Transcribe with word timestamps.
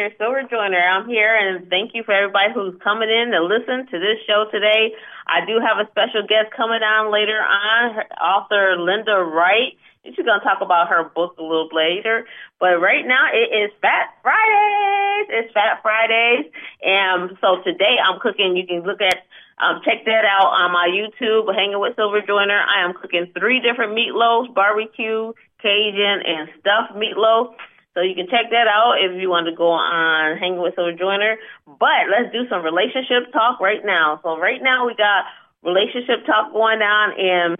Dr. 0.00 0.16
Silver 0.16 0.42
Joyner. 0.48 0.80
I'm 0.80 1.06
here 1.08 1.36
and 1.36 1.68
thank 1.68 1.92
you 1.92 2.02
for 2.04 2.12
everybody 2.12 2.52
who's 2.54 2.74
coming 2.82 3.10
in 3.10 3.32
to 3.32 3.44
listen 3.44 3.84
to 3.84 3.98
this 4.00 4.16
show 4.26 4.46
today. 4.50 4.96
I 5.26 5.44
do 5.44 5.60
have 5.60 5.76
a 5.76 5.90
special 5.90 6.24
guest 6.24 6.56
coming 6.56 6.80
on 6.80 7.12
later 7.12 7.36
on, 7.36 8.00
author 8.16 8.80
Linda 8.80 9.20
Wright. 9.20 9.76
She's 10.04 10.16
going 10.16 10.40
to 10.40 10.44
talk 10.44 10.62
about 10.62 10.88
her 10.88 11.04
book 11.04 11.36
a 11.38 11.42
little 11.42 11.68
later. 11.72 12.24
But 12.58 12.80
right 12.80 13.04
now 13.04 13.28
it 13.28 13.52
is 13.52 13.70
Fat 13.82 14.16
Fridays. 14.22 15.28
It's 15.28 15.52
Fat 15.52 15.82
Fridays. 15.82 16.48
And 16.80 17.36
so 17.44 17.60
today 17.60 18.00
I'm 18.00 18.20
cooking. 18.20 18.56
You 18.56 18.66
can 18.66 18.80
look 18.80 19.02
at 19.02 19.20
um, 19.60 19.82
check 19.84 20.06
that 20.06 20.24
out 20.24 20.48
on 20.48 20.72
my 20.72 20.88
YouTube, 20.88 21.52
Hanging 21.52 21.78
with 21.78 21.94
Silver 21.94 22.22
Joyner. 22.24 22.56
I 22.56 22.88
am 22.88 22.94
cooking 22.94 23.28
three 23.38 23.60
different 23.60 23.92
meatloaves, 23.92 24.54
barbecue, 24.54 25.34
Cajun, 25.60 26.24
and 26.24 26.48
stuffed 26.58 26.96
meatloaf. 26.96 27.52
So 27.94 28.02
you 28.02 28.14
can 28.14 28.26
check 28.30 28.50
that 28.50 28.70
out 28.70 29.02
if 29.02 29.20
you 29.20 29.28
want 29.28 29.46
to 29.46 29.54
go 29.54 29.70
on 29.74 30.38
Hanging 30.38 30.62
with 30.62 30.76
Joyner. 30.76 31.36
But 31.66 32.06
let's 32.06 32.30
do 32.32 32.46
some 32.48 32.62
relationship 32.62 33.32
talk 33.32 33.58
right 33.60 33.84
now. 33.84 34.20
So 34.22 34.38
right 34.38 34.62
now 34.62 34.86
we 34.86 34.94
got 34.94 35.26
relationship 35.62 36.24
talk 36.24 36.52
going 36.52 36.80
on, 36.80 37.18
and 37.18 37.58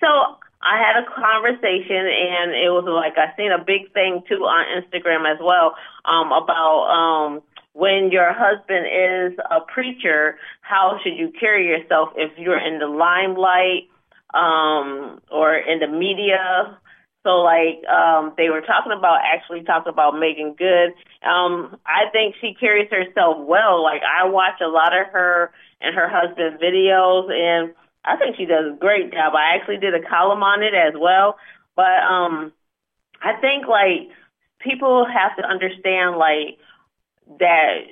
so 0.00 0.06
I 0.60 0.76
had 0.76 1.00
a 1.00 1.08
conversation, 1.08 2.04
and 2.04 2.52
it 2.52 2.68
was 2.68 2.84
like 2.84 3.16
I 3.16 3.34
seen 3.36 3.52
a 3.52 3.62
big 3.64 3.92
thing 3.92 4.22
too 4.28 4.44
on 4.44 4.68
Instagram 4.76 5.24
as 5.24 5.40
well 5.40 5.74
um, 6.04 6.28
about 6.28 6.84
um, 6.92 7.42
when 7.72 8.10
your 8.12 8.32
husband 8.36 8.84
is 8.84 9.38
a 9.50 9.60
preacher, 9.60 10.36
how 10.60 10.98
should 11.02 11.16
you 11.16 11.32
carry 11.38 11.66
yourself 11.66 12.10
if 12.16 12.36
you're 12.36 12.58
in 12.58 12.78
the 12.78 12.86
limelight 12.86 13.88
um, 14.34 15.20
or 15.30 15.54
in 15.54 15.78
the 15.78 15.88
media? 15.88 16.76
So 17.22 17.42
like 17.42 17.84
um, 17.86 18.32
they 18.36 18.48
were 18.48 18.62
talking 18.62 18.92
about 18.96 19.20
actually 19.24 19.62
talking 19.62 19.92
about 19.92 20.18
Meagan 20.18 20.54
Good. 20.56 20.94
Um, 21.22 21.76
I 21.84 22.08
think 22.12 22.36
she 22.40 22.54
carries 22.58 22.90
herself 22.90 23.44
well. 23.46 23.82
Like 23.82 24.00
I 24.02 24.28
watch 24.28 24.60
a 24.62 24.68
lot 24.68 24.96
of 24.96 25.08
her 25.12 25.52
and 25.80 25.94
her 25.94 26.08
husband 26.08 26.60
videos, 26.60 27.30
and 27.30 27.74
I 28.04 28.16
think 28.16 28.36
she 28.36 28.46
does 28.46 28.72
a 28.72 28.76
great 28.76 29.12
job. 29.12 29.34
I 29.34 29.56
actually 29.56 29.78
did 29.78 29.94
a 29.94 30.08
column 30.08 30.42
on 30.42 30.62
it 30.62 30.72
as 30.74 30.94
well, 30.98 31.36
but 31.76 32.00
um, 32.08 32.52
I 33.22 33.34
think 33.40 33.66
like 33.66 34.08
people 34.60 35.06
have 35.06 35.36
to 35.36 35.44
understand 35.44 36.16
like 36.16 36.58
that 37.38 37.84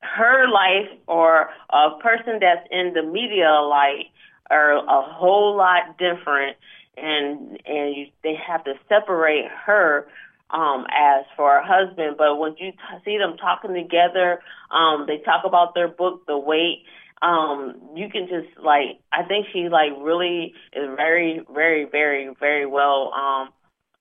her 0.00 0.48
life 0.50 0.90
or 1.06 1.50
a 1.70 1.98
person 2.00 2.38
that's 2.40 2.66
in 2.70 2.92
the 2.94 3.02
media 3.02 3.60
like 3.62 4.06
are 4.50 4.76
a 4.76 5.02
whole 5.02 5.56
lot 5.56 5.96
different 5.98 6.56
and 6.96 7.58
and 7.66 7.96
you, 7.96 8.06
they 8.22 8.34
have 8.34 8.64
to 8.64 8.74
separate 8.88 9.46
her 9.66 10.06
um 10.50 10.84
as 10.90 11.24
for 11.36 11.50
her 11.50 11.62
husband 11.64 12.16
but 12.18 12.36
when 12.36 12.54
you 12.58 12.72
t- 12.72 12.78
see 13.04 13.18
them 13.18 13.36
talking 13.36 13.74
together 13.74 14.40
um 14.70 15.06
they 15.06 15.18
talk 15.18 15.44
about 15.44 15.74
their 15.74 15.88
book 15.88 16.26
the 16.26 16.36
weight 16.38 16.84
um 17.22 17.74
you 17.94 18.08
can 18.10 18.28
just 18.28 18.58
like 18.62 18.98
i 19.12 19.22
think 19.22 19.46
she 19.52 19.68
like 19.68 19.92
really 20.00 20.54
is 20.74 20.88
very 20.96 21.40
very 21.52 21.84
very 21.84 22.30
very 22.38 22.66
well 22.66 23.12
um 23.14 23.48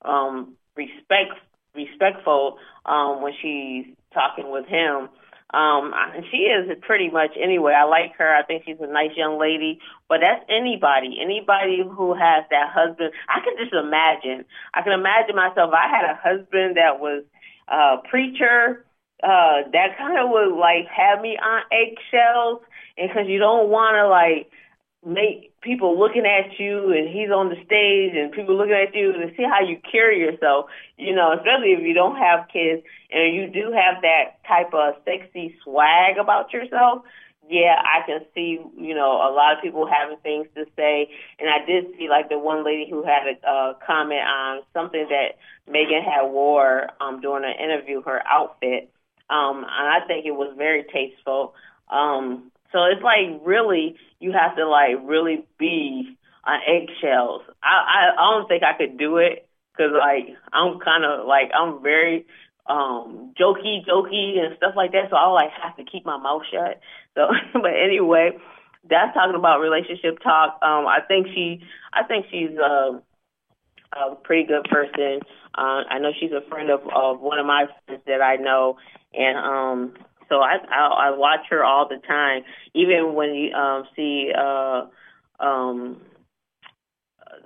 um 0.03 0.55
respect 0.75 1.33
respectful 1.75 2.57
um 2.85 3.21
when 3.21 3.33
she's 3.41 3.85
talking 4.13 4.51
with 4.51 4.65
him. 4.67 5.09
Um, 5.53 5.93
she 6.31 6.47
is 6.47 6.71
pretty 6.81 7.09
much 7.09 7.31
anyway. 7.41 7.73
I 7.73 7.83
like 7.83 8.15
her. 8.17 8.35
I 8.35 8.43
think 8.43 8.63
she's 8.65 8.77
a 8.79 8.87
nice 8.87 9.11
young 9.15 9.39
lady. 9.39 9.79
But 10.07 10.19
that's 10.21 10.43
anybody, 10.49 11.17
anybody 11.21 11.83
who 11.83 12.13
has 12.13 12.45
that 12.51 12.71
husband. 12.71 13.11
I 13.27 13.39
can 13.43 13.55
just 13.57 13.73
imagine. 13.73 14.45
I 14.73 14.81
can 14.81 14.93
imagine 14.93 15.35
myself. 15.35 15.71
I 15.73 15.87
had 15.89 16.05
a 16.09 16.15
husband 16.15 16.77
that 16.77 16.99
was 16.99 17.23
a 17.67 17.97
preacher. 18.09 18.85
Uh, 19.23 19.69
that 19.71 19.97
kind 19.97 20.17
of 20.17 20.31
would 20.31 20.57
like 20.57 20.87
have 20.87 21.21
me 21.21 21.37
on 21.37 21.61
eggshells, 21.71 22.61
and 22.97 23.07
because 23.07 23.27
you 23.27 23.37
don't 23.37 23.69
want 23.69 23.93
to 23.95 24.07
like 24.07 24.49
make 25.05 25.51
people 25.61 25.97
looking 25.97 26.25
at 26.25 26.59
you 26.59 26.91
and 26.91 27.09
he's 27.09 27.29
on 27.29 27.49
the 27.49 27.55
stage 27.65 28.13
and 28.15 28.31
people 28.31 28.55
looking 28.55 28.73
at 28.73 28.93
you 28.93 29.11
to 29.13 29.31
see 29.35 29.43
how 29.43 29.61
you 29.61 29.79
carry 29.91 30.19
yourself, 30.19 30.65
you 30.97 31.15
know, 31.15 31.33
especially 31.33 31.73
if 31.73 31.81
you 31.81 31.93
don't 31.93 32.17
have 32.17 32.47
kids 32.53 32.83
and 33.11 33.35
you 33.35 33.47
do 33.47 33.71
have 33.71 34.01
that 34.01 34.37
type 34.47 34.73
of 34.73 34.95
sexy 35.05 35.55
swag 35.63 36.17
about 36.17 36.53
yourself. 36.53 37.01
Yeah, 37.49 37.75
I 37.83 38.05
can 38.05 38.21
see, 38.33 38.59
you 38.77 38.95
know, 38.95 39.11
a 39.11 39.33
lot 39.33 39.57
of 39.57 39.63
people 39.63 39.85
having 39.85 40.17
things 40.17 40.47
to 40.55 40.65
say. 40.77 41.09
And 41.39 41.49
I 41.49 41.65
did 41.65 41.85
see 41.97 42.07
like 42.07 42.29
the 42.29 42.39
one 42.39 42.63
lady 42.63 42.87
who 42.89 43.03
had 43.03 43.23
a 43.27 43.47
uh, 43.47 43.73
comment 43.85 44.21
on 44.21 44.61
something 44.73 45.07
that 45.09 45.37
Meagan 45.69 46.03
had 46.03 46.31
wore 46.31 46.87
um, 47.01 47.19
during 47.21 47.43
an 47.43 47.59
interview, 47.61 48.03
her 48.03 48.21
outfit. 48.25 48.89
Um, 49.29 49.57
and 49.57 49.67
I 49.67 50.05
think 50.07 50.25
it 50.25 50.31
was 50.31 50.53
very 50.55 50.85
tasteful. 50.93 51.55
Um, 51.89 52.50
so 52.71 52.83
it's 52.85 53.01
like 53.03 53.41
really, 53.45 53.95
you 54.19 54.31
have 54.31 54.55
to 54.55 54.67
like 54.67 54.95
really 55.03 55.45
be 55.59 56.17
on 56.45 56.59
eggshells. 56.67 57.41
I, 57.63 57.67
I, 57.67 57.99
I 58.17 58.31
don't 58.31 58.47
think 58.47 58.63
I 58.63 58.77
could 58.77 58.97
do 58.97 59.17
it 59.17 59.47
because 59.71 59.91
like 59.97 60.35
I'm 60.53 60.79
kind 60.79 61.05
of 61.05 61.27
like 61.27 61.51
I'm 61.53 61.81
very 61.81 62.25
um 62.67 63.33
jokey, 63.39 63.85
jokey 63.85 64.39
and 64.39 64.55
stuff 64.57 64.73
like 64.75 64.91
that. 64.93 65.09
So 65.09 65.15
I 65.15 65.27
like 65.29 65.51
have 65.61 65.75
to 65.77 65.83
keep 65.83 66.05
my 66.05 66.17
mouth 66.17 66.43
shut. 66.51 66.79
So, 67.13 67.27
but 67.51 67.73
anyway, 67.75 68.39
that's 68.89 69.13
talking 69.13 69.35
about 69.35 69.59
relationship 69.59 70.19
talk. 70.23 70.59
Um, 70.61 70.87
I 70.87 70.99
think 71.05 71.27
she, 71.27 71.61
I 71.93 72.03
think 72.03 72.25
she's 72.31 72.57
a, 72.57 73.01
a 73.99 74.15
pretty 74.23 74.47
good 74.47 74.63
person. 74.63 75.19
Uh, 75.53 75.83
I 75.89 75.99
know 75.99 76.11
she's 76.17 76.31
a 76.31 76.47
friend 76.49 76.69
of, 76.69 76.81
of 76.95 77.19
one 77.19 77.37
of 77.37 77.45
my 77.45 77.65
friends 77.85 78.03
that 78.07 78.21
I 78.21 78.37
know, 78.37 78.77
and 79.13 79.37
um, 79.37 79.93
so 80.31 80.37
I, 80.39 80.55
I 80.69 81.09
I 81.09 81.17
watch 81.17 81.41
her 81.49 81.63
all 81.63 81.87
the 81.89 81.97
time. 82.07 82.43
Even 82.73 83.13
when 83.13 83.35
you 83.35 83.53
um 83.53 83.83
see 83.95 84.31
uh 84.35 84.85
um 85.43 86.01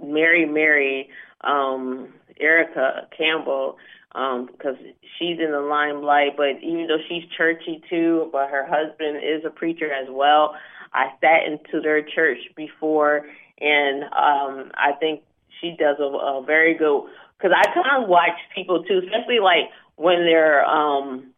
Mary 0.03 0.45
Mary 0.45 1.09
um 1.41 2.13
Erica 2.39 3.07
Campbell 3.17 3.77
um 4.13 4.47
because 4.51 4.75
she's 5.17 5.39
in 5.39 5.51
the 5.51 5.59
limelight 5.59 6.37
but 6.37 6.61
even 6.61 6.87
though 6.87 7.01
she's 7.09 7.23
churchy 7.35 7.81
too 7.89 8.29
but 8.31 8.49
her 8.49 8.65
husband 8.65 9.17
is 9.17 9.43
a 9.45 9.49
preacher 9.49 9.91
as 9.91 10.07
well 10.09 10.55
I 10.93 11.11
sat 11.21 11.47
into 11.47 11.81
their 11.81 12.01
church 12.03 12.37
before 12.55 13.25
and 13.59 14.03
um 14.03 14.71
I 14.75 14.93
think 14.99 15.21
she 15.61 15.75
does 15.77 15.97
a, 15.99 16.03
a 16.03 16.43
very 16.45 16.75
good 16.77 17.03
because 17.37 17.51
I 17.55 17.73
kind 17.73 18.03
of 18.03 18.09
watch 18.09 18.37
people 18.53 18.83
too 18.83 19.01
especially 19.03 19.39
like 19.39 19.69
when 19.95 20.19
they're 20.25 20.65
um 20.65 21.34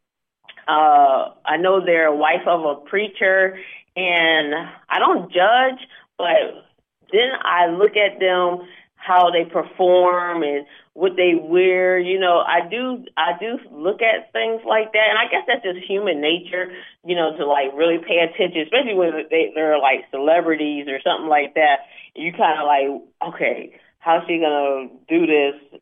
uh, 0.67 1.31
I 1.45 1.57
know 1.57 1.83
they're 1.83 2.13
wife 2.13 2.45
of 2.47 2.65
a 2.65 2.75
preacher, 2.89 3.57
and 3.95 4.53
I 4.89 4.99
don't 4.99 5.31
judge, 5.31 5.79
but 6.17 6.65
then 7.11 7.29
I 7.41 7.67
look 7.67 7.95
at 7.95 8.19
them 8.19 8.67
how 8.95 9.31
they 9.31 9.45
perform 9.45 10.43
and 10.43 10.65
what 10.93 11.13
they 11.15 11.33
wear. 11.39 11.97
You 11.97 12.19
know, 12.19 12.39
I 12.39 12.67
do 12.69 13.05
I 13.15 13.31
do 13.39 13.59
look 13.71 14.01
at 14.01 14.33
things 14.33 14.61
like 14.67 14.91
that, 14.91 15.07
and 15.09 15.17
I 15.17 15.31
guess 15.31 15.45
that's 15.47 15.63
just 15.63 15.87
human 15.87 16.19
nature. 16.19 16.73
You 17.05 17.15
know, 17.15 17.37
to 17.37 17.45
like 17.45 17.71
really 17.75 17.99
pay 17.99 18.19
attention, 18.19 18.61
especially 18.61 18.95
when 18.95 19.13
they, 19.29 19.51
they're 19.55 19.79
like 19.79 20.05
celebrities 20.11 20.87
or 20.87 20.99
something 21.03 21.29
like 21.29 21.53
that. 21.55 21.87
You 22.15 22.33
kind 22.33 22.59
of 22.59 22.65
like, 22.65 23.33
okay, 23.33 23.79
how's 23.99 24.27
she 24.27 24.39
gonna 24.39 24.89
do 25.07 25.25
this 25.25 25.79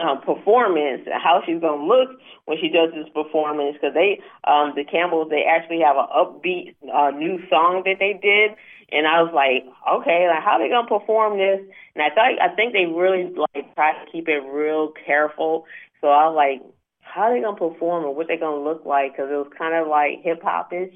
um, 0.00 0.20
performance, 0.20 1.08
how 1.10 1.42
she's 1.46 1.60
gonna 1.60 1.82
look 1.82 2.10
when 2.44 2.58
she 2.60 2.68
does 2.68 2.90
this 2.92 3.08
performance. 3.14 3.76
Because 3.80 3.94
they, 3.94 4.20
um, 4.44 4.72
the 4.76 4.84
Campbells, 4.84 5.30
they 5.30 5.44
actually 5.44 5.80
have 5.80 5.96
an 5.96 6.06
upbeat 6.12 6.76
uh, 6.92 7.10
new 7.10 7.40
song 7.48 7.82
that 7.84 7.96
they 7.98 8.18
did, 8.20 8.56
and 8.92 9.06
I 9.06 9.22
was 9.22 9.32
like, 9.32 9.64
okay, 10.00 10.28
like 10.28 10.42
how 10.42 10.56
are 10.56 10.62
they 10.62 10.68
gonna 10.68 10.88
perform 10.88 11.38
this? 11.38 11.60
And 11.94 12.02
I 12.02 12.14
thought, 12.14 12.40
I 12.40 12.54
think 12.54 12.72
they 12.72 12.86
really 12.86 13.32
like 13.34 13.74
try 13.74 13.92
to 13.92 14.10
keep 14.10 14.28
it 14.28 14.40
real 14.44 14.92
careful. 15.06 15.64
So 16.00 16.08
I 16.08 16.28
was 16.28 16.36
like, 16.36 16.62
how 17.00 17.22
are 17.22 17.34
they 17.34 17.42
gonna 17.42 17.56
perform 17.56 18.04
and 18.04 18.16
what 18.16 18.28
they 18.28 18.36
gonna 18.36 18.62
look 18.62 18.84
like? 18.84 19.12
Because 19.12 19.30
it 19.30 19.36
was 19.36 19.50
kind 19.56 19.74
of 19.74 19.88
like 19.88 20.22
hip 20.22 20.42
hop 20.42 20.72
ish 20.72 20.94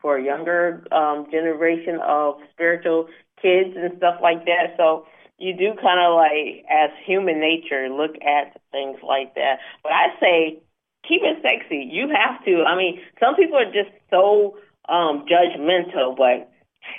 for 0.00 0.18
a 0.18 0.22
younger 0.22 0.84
um, 0.92 1.26
generation 1.30 1.98
of 2.06 2.36
spiritual 2.52 3.08
kids 3.40 3.74
and 3.76 3.96
stuff 3.96 4.20
like 4.22 4.44
that. 4.44 4.76
So 4.76 5.06
you 5.38 5.56
do 5.56 5.74
kind 5.80 6.00
of 6.00 6.14
like, 6.14 6.64
as 6.70 6.90
human 7.04 7.40
nature, 7.40 7.88
look 7.88 8.14
at 8.22 8.60
things 8.70 8.98
like 9.02 9.34
that. 9.34 9.58
But 9.82 9.92
I 9.92 10.06
say, 10.20 10.58
keep 11.06 11.22
it 11.22 11.42
sexy. 11.42 11.88
You 11.90 12.08
have 12.08 12.44
to. 12.44 12.64
I 12.64 12.76
mean, 12.76 13.00
some 13.20 13.34
people 13.36 13.56
are 13.56 13.72
just 13.72 13.90
so 14.10 14.56
um 14.88 15.24
judgmental, 15.26 16.16
but 16.16 16.50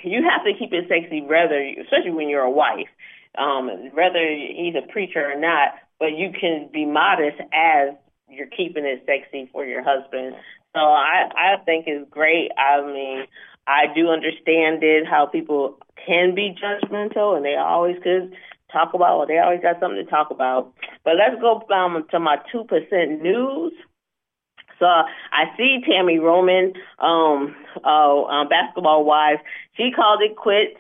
you 0.04 0.24
have 0.30 0.44
to 0.44 0.54
keep 0.58 0.74
it 0.74 0.86
sexy, 0.88 1.22
whether, 1.22 1.62
especially 1.82 2.12
when 2.12 2.30
you're 2.30 2.42
a 2.42 2.52
wife, 2.52 2.88
um, 3.38 3.68
whether 3.94 4.26
he's 4.28 4.76
a 4.76 4.92
preacher 4.92 5.24
or 5.32 5.40
not. 5.40 5.76
But 6.00 6.18
you 6.18 6.32
can 6.40 6.70
be 6.74 6.86
modest 6.86 7.40
as 7.54 7.96
you're 8.30 8.48
keeping 8.48 8.86
it 8.86 9.04
sexy 9.06 9.50
for 9.52 9.66
your 9.66 9.84
husband. 9.84 10.36
So 10.74 10.82
I 10.82 11.30
I 11.36 11.58
think 11.64 11.86
it's 11.88 12.10
great. 12.10 12.52
I 12.58 12.82
mean, 12.86 13.26
I 13.68 13.86
do 13.94 14.10
understand 14.10 14.84
it 14.84 15.08
how 15.08 15.26
people 15.26 15.78
can 16.06 16.36
be 16.36 16.56
judgmental, 16.56 17.36
and 17.36 17.44
they 17.44 17.56
always 17.56 17.98
could 18.04 18.34
talk 18.72 18.94
about. 18.94 19.18
Or 19.18 19.28
they 19.28 19.40
always 19.40 19.62
got 19.62 19.80
something 19.80 20.04
to 20.04 20.10
talk 20.10 20.30
about. 20.32 20.74
But 21.04 21.16
let's 21.16 21.42
go 21.42 21.64
um, 21.74 22.06
to 22.12 22.20
my 22.20 22.38
two 22.52 22.64
percent 22.66 23.22
news. 23.22 23.74
So 24.78 24.86
I 24.86 25.56
see 25.56 25.82
Tami 25.88 26.20
Roman, 26.22 26.74
um, 27.00 27.56
uh, 27.84 28.24
um, 28.24 28.50
basketball 28.50 29.06
wives. 29.06 29.40
She 29.78 29.92
called 29.96 30.22
it 30.22 30.36
quits. 30.36 30.76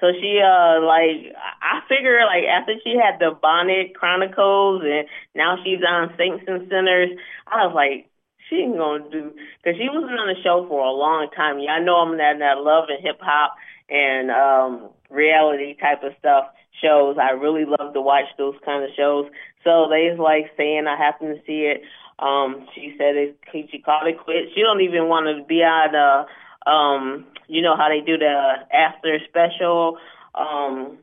So 0.00 0.12
she, 0.18 0.40
uh, 0.42 0.80
like, 0.82 1.36
I 1.62 1.82
figure, 1.86 2.24
like, 2.24 2.44
after 2.44 2.72
she 2.82 2.96
had 2.96 3.20
the 3.20 3.36
Bonnet 3.40 3.94
Chronicles 3.94 4.82
and 4.82 5.06
now 5.34 5.58
she's 5.62 5.80
on 5.86 6.12
Saints 6.16 6.42
and 6.48 6.66
Sinners, 6.70 7.10
I 7.46 7.66
was 7.66 7.74
like, 7.74 8.09
she 8.50 8.56
ain't 8.56 8.76
gonna 8.76 9.08
do, 9.08 9.30
cause 9.64 9.74
she 9.78 9.88
wasn't 9.88 10.18
on 10.18 10.28
the 10.28 10.42
show 10.42 10.66
for 10.68 10.84
a 10.84 10.92
long 10.92 11.30
time. 11.34 11.58
Yeah, 11.60 11.78
I 11.78 11.80
know 11.80 11.96
I'm 11.96 12.18
that, 12.18 12.38
that 12.40 12.58
love 12.60 12.90
and 12.90 13.02
hip 13.02 13.20
hop 13.22 13.54
and, 13.88 14.30
um, 14.30 14.90
reality 15.08 15.74
type 15.80 16.02
of 16.02 16.12
stuff 16.18 16.44
shows. 16.82 17.16
I 17.20 17.32
really 17.32 17.64
love 17.64 17.94
to 17.94 18.00
watch 18.00 18.26
those 18.38 18.54
kind 18.64 18.84
of 18.84 18.90
shows. 18.96 19.26
So 19.64 19.88
they 19.90 20.16
like 20.16 20.50
saying 20.56 20.86
I 20.86 20.96
happen 20.96 21.28
to 21.28 21.40
see 21.46 21.70
it. 21.70 21.82
Um, 22.18 22.66
she 22.74 22.94
said 22.98 23.16
it, 23.16 23.38
she 23.52 23.78
called 23.78 24.06
it 24.06 24.18
quits. 24.18 24.52
She 24.54 24.60
don't 24.60 24.82
even 24.82 25.08
want 25.08 25.26
to 25.26 25.44
be 25.44 25.62
on 25.62 25.92
the, 25.92 26.70
um, 26.70 27.26
you 27.48 27.62
know 27.62 27.76
how 27.76 27.88
they 27.88 28.04
do 28.04 28.18
the 28.18 28.54
after 28.72 29.18
special, 29.28 29.96
um, 30.34 30.98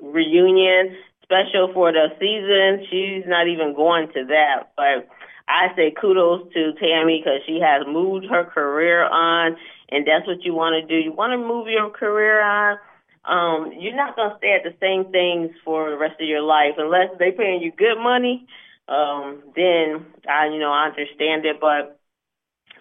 reunion 0.00 0.96
special 1.24 1.70
for 1.74 1.92
the 1.92 2.08
season. 2.18 2.86
She's 2.90 3.24
not 3.26 3.48
even 3.48 3.74
going 3.74 4.08
to 4.14 4.24
that, 4.26 4.70
but 4.76 5.08
I 5.50 5.74
say 5.76 5.92
kudos 6.00 6.52
to 6.54 6.72
Tami 6.82 7.20
because 7.20 7.40
she 7.46 7.60
has 7.60 7.86
moved 7.86 8.26
her 8.30 8.44
career 8.44 9.04
on, 9.04 9.56
and 9.90 10.06
that's 10.06 10.26
what 10.26 10.44
you 10.44 10.54
want 10.54 10.80
to 10.80 10.86
do. 10.86 11.02
You 11.02 11.12
want 11.12 11.32
to 11.32 11.38
move 11.38 11.66
your 11.68 11.90
career 11.90 12.40
on. 12.42 12.78
Um, 13.24 13.72
you're 13.78 13.96
not 13.96 14.16
gonna 14.16 14.36
stay 14.38 14.54
at 14.54 14.64
the 14.64 14.74
same 14.80 15.12
things 15.12 15.50
for 15.64 15.90
the 15.90 15.98
rest 15.98 16.20
of 16.20 16.26
your 16.28 16.42
life 16.42 16.74
unless 16.78 17.10
they're 17.18 17.32
paying 17.32 17.60
you 17.60 17.72
good 17.72 17.98
money 17.98 18.46
um, 18.90 19.44
then 19.54 20.04
I, 20.28 20.46
you 20.46 20.58
know, 20.58 20.72
I 20.72 20.86
understand 20.86 21.46
it, 21.46 21.60
but 21.60 21.98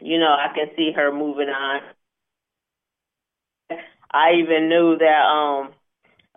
you 0.01 0.17
know, 0.19 0.33
I 0.33 0.51
can 0.55 0.69
see 0.75 0.91
her 0.95 1.11
moving 1.11 1.49
on. 1.49 1.81
I 4.11 4.31
even 4.41 4.69
knew 4.69 4.97
that 4.97 5.21
um 5.21 5.69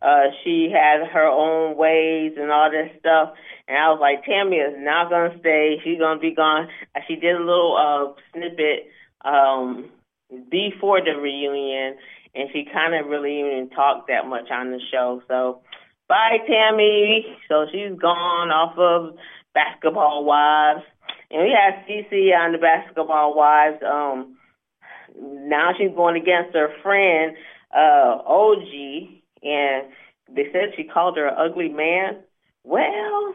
uh 0.03 0.31
she 0.43 0.71
had 0.73 1.07
her 1.09 1.27
own 1.27 1.77
ways 1.77 2.33
and 2.37 2.51
all 2.51 2.71
this 2.71 2.91
stuff 2.99 3.35
and 3.69 3.79
I 3.79 3.91
was 3.91 4.01
like, 4.01 4.25
Tami 4.25 4.59
is 4.59 4.75
not 4.79 5.11
gonna 5.11 5.39
stay, 5.41 5.81
she's 5.85 5.99
gonna 5.99 6.21
be 6.21 6.35
gone. 6.35 6.69
She 7.09 7.17
did 7.17 7.37
a 7.37 7.39
little 7.39 7.77
uh 7.77 8.21
snippet 8.33 8.89
um 9.25 9.91
before 10.51 11.01
the 11.01 11.13
reunion 11.21 11.97
and 12.35 12.49
she 12.53 12.65
kinda 12.65 13.03
really 13.07 13.41
even 13.41 13.71
talked 13.71 14.09
that 14.09 14.27
much 14.27 14.51
on 14.51 14.71
the 14.71 14.81
show. 14.91 15.23
So 15.29 15.63
bye 16.09 16.39
Tami. 16.49 17.23
So 17.49 17.67
she's 17.71 17.99
gone 17.99 18.51
off 18.51 18.77
of 18.79 19.17
Basketball 19.55 20.25
Wives. 20.25 20.85
And 21.31 21.43
we 21.43 21.51
had 21.51 21.87
Cece 21.87 22.37
on 22.37 22.53
the 22.53 22.59
Basketball 22.59 23.35
Wives. 23.35 23.83
Um, 23.83 24.37
now 25.19 25.73
she's 25.77 25.95
going 25.95 26.21
against 26.21 26.55
her 26.55 26.69
friend, 26.83 27.37
uh, 27.75 28.23
OG, 28.27 29.22
and 29.43 29.89
they 30.35 30.47
said 30.53 30.75
she 30.77 30.85
called 30.85 31.17
her 31.17 31.27
an 31.27 31.35
ugly 31.39 31.69
man. 31.69 32.23
Well, 32.65 33.35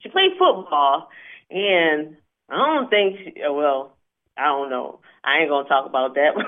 she 0.00 0.08
played 0.08 0.32
football, 0.38 1.08
and 1.50 2.16
I 2.48 2.56
don't 2.56 2.90
think, 2.90 3.16
she, 3.24 3.42
well, 3.48 3.96
I 4.36 4.46
don't 4.46 4.70
know. 4.70 5.00
I 5.24 5.40
ain't 5.40 5.50
gonna 5.50 5.68
talk 5.68 5.86
about 5.86 6.14
that. 6.14 6.32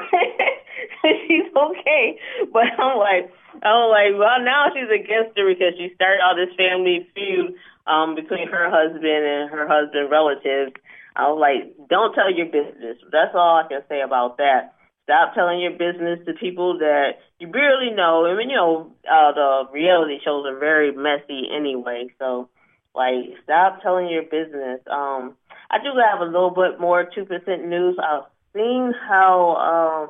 she's 1.28 1.50
okay, 1.54 2.19
but 2.52 2.64
I'm 2.78 2.99
like, 2.99 3.31
I'm 3.62 3.90
like, 3.90 4.16
well, 4.16 4.40
now 4.40 4.72
she's 4.72 4.88
against 4.88 5.37
her 5.37 5.46
because 5.46 5.75
she 5.76 5.93
started 5.94 6.22
all 6.25 6.37
this 6.37 6.54
family 6.56 7.06
feud 7.14 7.54
um, 7.87 8.14
between 8.14 8.49
her 8.49 8.70
husband 8.70 9.04
and 9.04 9.50
her 9.50 9.69
husband 9.69 10.10
relatives. 10.10 10.72
I 11.14 11.28
was 11.28 11.37
like, 11.37 11.88
don't 11.88 12.14
tell 12.14 12.32
your 12.32 12.46
business. 12.46 12.96
That's 13.12 13.34
all 13.34 13.60
I 13.60 13.69
can 13.69 13.82
say 13.88 14.00
about 14.00 14.38
that. 14.38 14.75
Stop 15.12 15.35
telling 15.35 15.61
your 15.61 15.73
business 15.73 16.20
to 16.25 16.32
people 16.32 16.79
that 16.79 17.19
you 17.38 17.47
barely 17.47 17.94
know. 17.94 18.25
I 18.25 18.35
mean, 18.35 18.49
you 18.49 18.56
know, 18.56 18.93
uh, 19.05 19.32
the 19.32 19.64
reality 19.70 20.17
shows 20.25 20.47
are 20.47 20.59
very 20.59 20.91
messy 20.91 21.49
anyway. 21.55 22.06
So, 22.19 22.49
like, 22.94 23.37
stop 23.44 23.82
telling 23.82 24.09
your 24.09 24.23
business. 24.23 24.81
Um, 24.91 25.35
I 25.70 25.79
do 25.85 25.91
have 26.00 26.23
a 26.23 26.25
little 26.25 26.49
bit 26.49 26.81
more 26.81 27.05
2% 27.05 27.69
news. 27.69 27.99
I've 28.03 28.25
seen 28.56 28.94
how 29.06 30.09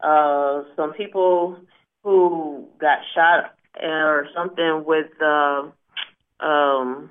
uh, 0.00 0.06
uh, 0.06 0.64
some 0.76 0.92
people 0.92 1.56
who 2.04 2.68
got 2.80 2.98
shot 3.16 3.52
or 3.82 4.28
something 4.32 4.84
with 4.86 5.10
uh, 5.20 5.62
um, 6.38 7.10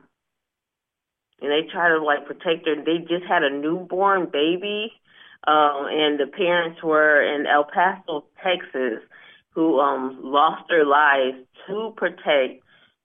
and 1.42 1.52
they 1.52 1.70
try 1.70 1.90
to 1.90 2.02
like 2.02 2.28
protect 2.28 2.66
her. 2.66 2.76
They 2.76 3.00
just 3.00 3.26
had 3.28 3.44
a 3.44 3.50
newborn 3.50 4.30
baby, 4.32 4.94
um, 5.46 5.86
and 5.90 6.20
the 6.20 6.28
parents 6.28 6.82
were 6.84 7.22
in 7.22 7.46
El 7.46 7.66
Paso, 7.66 8.26
Texas, 8.44 9.04
who 9.52 9.80
um 9.80 10.20
lost 10.24 10.64
their 10.70 10.86
lives 10.86 11.38
to 11.68 11.94
protect 11.96 12.64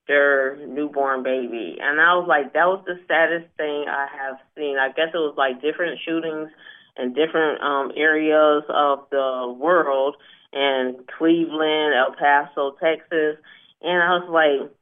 their 0.08 0.56
newborn 0.66 1.22
baby. 1.22 1.78
And 1.80 2.00
I 2.00 2.14
was 2.16 2.26
like, 2.28 2.52
that 2.54 2.66
was 2.66 2.82
the 2.84 2.98
saddest 3.06 3.46
thing 3.56 3.84
I 3.88 4.06
have 4.20 4.38
seen. 4.56 4.76
I 4.76 4.88
guess 4.88 5.14
it 5.14 5.18
was 5.18 5.34
like 5.36 5.62
different 5.62 6.00
shootings 6.04 6.50
in 6.96 7.14
different 7.14 7.62
um 7.62 7.92
areas 7.96 8.64
of 8.68 9.06
the 9.10 9.54
world 9.56 10.16
and 10.52 10.96
Cleveland, 11.18 11.94
El 11.94 12.14
Paso, 12.18 12.76
Texas. 12.82 13.36
And 13.82 14.02
I 14.02 14.18
was 14.18 14.28
like, 14.28 14.72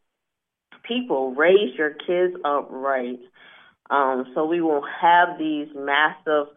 people, 0.83 1.35
raise 1.35 1.77
your 1.77 1.91
kids 1.91 2.35
up 2.45 2.69
right. 2.71 3.21
Um, 3.91 4.33
so 4.35 4.45
we 4.47 4.61
won't 4.61 4.85
have 5.01 5.39
these 5.39 5.69
massive 5.75 6.49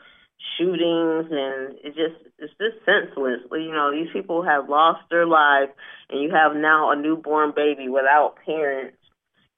shootings 0.57 1.27
and 1.31 1.75
it 1.83 1.95
just 1.95 2.19
it's 2.39 2.53
just 2.59 2.85
senseless. 2.85 3.41
You 3.51 3.71
know, 3.71 3.91
these 3.91 4.11
people 4.13 4.43
have 4.43 4.69
lost 4.69 5.01
their 5.09 5.25
lives 5.25 5.71
and 6.09 6.21
you 6.21 6.31
have 6.31 6.55
now 6.55 6.91
a 6.91 6.95
newborn 6.95 7.53
baby 7.55 7.89
without 7.89 8.35
parents, 8.45 8.97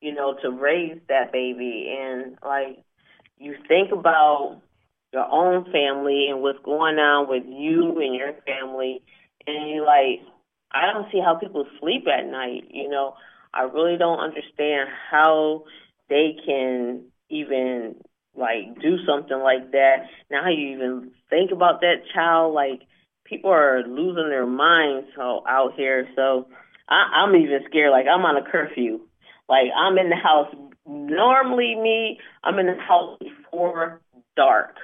you 0.01 0.13
know, 0.13 0.35
to 0.41 0.49
raise 0.49 0.99
that 1.09 1.31
baby 1.31 1.95
and 1.99 2.37
like 2.43 2.83
you 3.37 3.55
think 3.67 3.91
about 3.91 4.61
your 5.11 5.25
own 5.29 5.65
family 5.71 6.27
and 6.29 6.41
what's 6.41 6.59
going 6.63 6.97
on 6.97 7.29
with 7.29 7.43
you 7.47 7.99
and 7.99 8.15
your 8.15 8.33
family 8.45 9.01
and 9.45 9.69
you 9.69 9.85
like 9.85 10.21
I 10.71 10.91
don't 10.91 11.11
see 11.11 11.19
how 11.23 11.35
people 11.35 11.65
sleep 11.79 12.05
at 12.07 12.25
night, 12.25 12.63
you 12.71 12.89
know. 12.89 13.15
I 13.53 13.63
really 13.63 13.97
don't 13.97 14.19
understand 14.19 14.89
how 15.11 15.65
they 16.09 16.35
can 16.43 17.03
even 17.29 17.95
like 18.35 18.81
do 18.81 18.97
something 19.05 19.39
like 19.39 19.71
that. 19.71 20.07
Now 20.31 20.49
you 20.49 20.75
even 20.75 21.11
think 21.29 21.51
about 21.51 21.81
that 21.81 22.03
child, 22.13 22.53
like 22.53 22.81
people 23.25 23.51
are 23.51 23.83
losing 23.87 24.29
their 24.29 24.45
minds 24.45 25.07
out 25.17 25.73
here. 25.75 26.07
So 26.15 26.47
I, 26.89 27.23
I'm 27.23 27.35
even 27.35 27.59
scared. 27.69 27.91
Like 27.91 28.05
I'm 28.07 28.25
on 28.25 28.37
a 28.37 28.49
curfew. 28.49 29.01
Like 29.47 29.67
I'm 29.75 29.97
in 29.97 30.09
the 30.09 30.15
house. 30.15 30.53
Normally 30.85 31.75
me, 31.75 32.19
I'm 32.43 32.59
in 32.59 32.67
the 32.67 32.75
house 32.75 33.17
before 33.19 34.01
dark. 34.35 34.75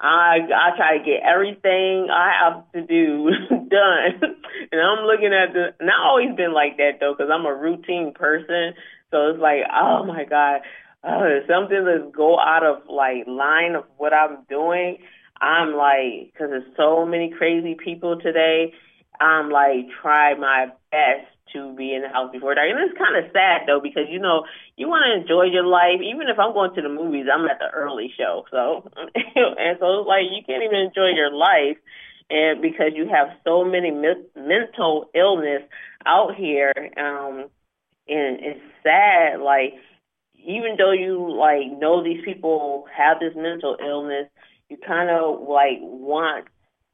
I 0.00 0.38
I 0.54 0.76
try 0.76 0.98
to 0.98 1.04
get 1.04 1.22
everything 1.26 2.08
I 2.10 2.32
have 2.44 2.72
to 2.72 2.82
do 2.82 3.30
done, 3.50 4.22
and 4.72 4.80
I'm 4.80 5.04
looking 5.04 5.32
at 5.34 5.52
the. 5.52 5.74
And 5.80 5.90
I've 5.90 6.06
always 6.06 6.36
been 6.36 6.54
like 6.54 6.76
that 6.76 7.00
though, 7.00 7.14
because 7.16 7.30
I'm 7.32 7.46
a 7.46 7.54
routine 7.54 8.12
person. 8.14 8.74
So 9.10 9.30
it's 9.30 9.40
like, 9.40 9.62
oh 9.74 10.04
my 10.04 10.24
god, 10.24 10.60
uh, 11.04 11.46
something 11.48 11.84
that's 11.84 12.14
go 12.14 12.38
out 12.38 12.64
of 12.64 12.88
like 12.88 13.26
line 13.26 13.74
of 13.74 13.84
what 13.96 14.12
I'm 14.12 14.44
doing. 14.48 14.98
I'm 15.40 15.74
like, 15.74 16.32
because 16.32 16.50
there's 16.50 16.76
so 16.76 17.06
many 17.06 17.32
crazy 17.36 17.76
people 17.82 18.18
today. 18.20 18.72
I'm 19.20 19.50
like, 19.50 19.86
try 20.02 20.34
my 20.34 20.66
best 20.90 21.30
to 21.52 21.74
be 21.74 21.94
in 21.94 22.02
the 22.02 22.08
house 22.08 22.30
before 22.32 22.54
dark. 22.54 22.68
And 22.68 22.78
it's 22.78 22.98
kind 22.98 23.16
of 23.16 23.30
sad 23.32 23.62
though 23.66 23.80
because 23.82 24.04
you 24.10 24.18
know 24.18 24.44
you 24.76 24.88
want 24.88 25.04
to 25.06 25.20
enjoy 25.20 25.44
your 25.44 25.64
life. 25.64 26.00
Even 26.02 26.28
if 26.28 26.38
I'm 26.38 26.52
going 26.52 26.74
to 26.74 26.82
the 26.82 26.88
movies, 26.88 27.26
I'm 27.32 27.46
at 27.46 27.58
the 27.58 27.70
early 27.72 28.12
show. 28.16 28.44
So 28.50 28.90
and 28.96 29.78
so 29.80 30.00
it's 30.00 30.08
like 30.08 30.26
you 30.30 30.42
can't 30.46 30.62
even 30.62 30.90
enjoy 30.90 31.14
your 31.14 31.32
life, 31.32 31.78
and 32.30 32.60
because 32.60 32.92
you 32.94 33.08
have 33.08 33.28
so 33.44 33.64
many 33.64 33.90
mi- 33.90 34.28
mental 34.36 35.10
illness 35.14 35.62
out 36.04 36.34
here, 36.34 36.72
um, 36.96 37.48
and 38.08 38.40
it's 38.40 38.60
sad. 38.82 39.40
Like 39.40 39.74
even 40.44 40.76
though 40.78 40.92
you 40.92 41.30
like 41.36 41.78
know 41.78 42.02
these 42.02 42.24
people 42.24 42.86
have 42.96 43.20
this 43.20 43.34
mental 43.36 43.76
illness, 43.80 44.28
you 44.68 44.76
kind 44.86 45.10
of 45.10 45.40
like 45.48 45.78
want 45.80 46.46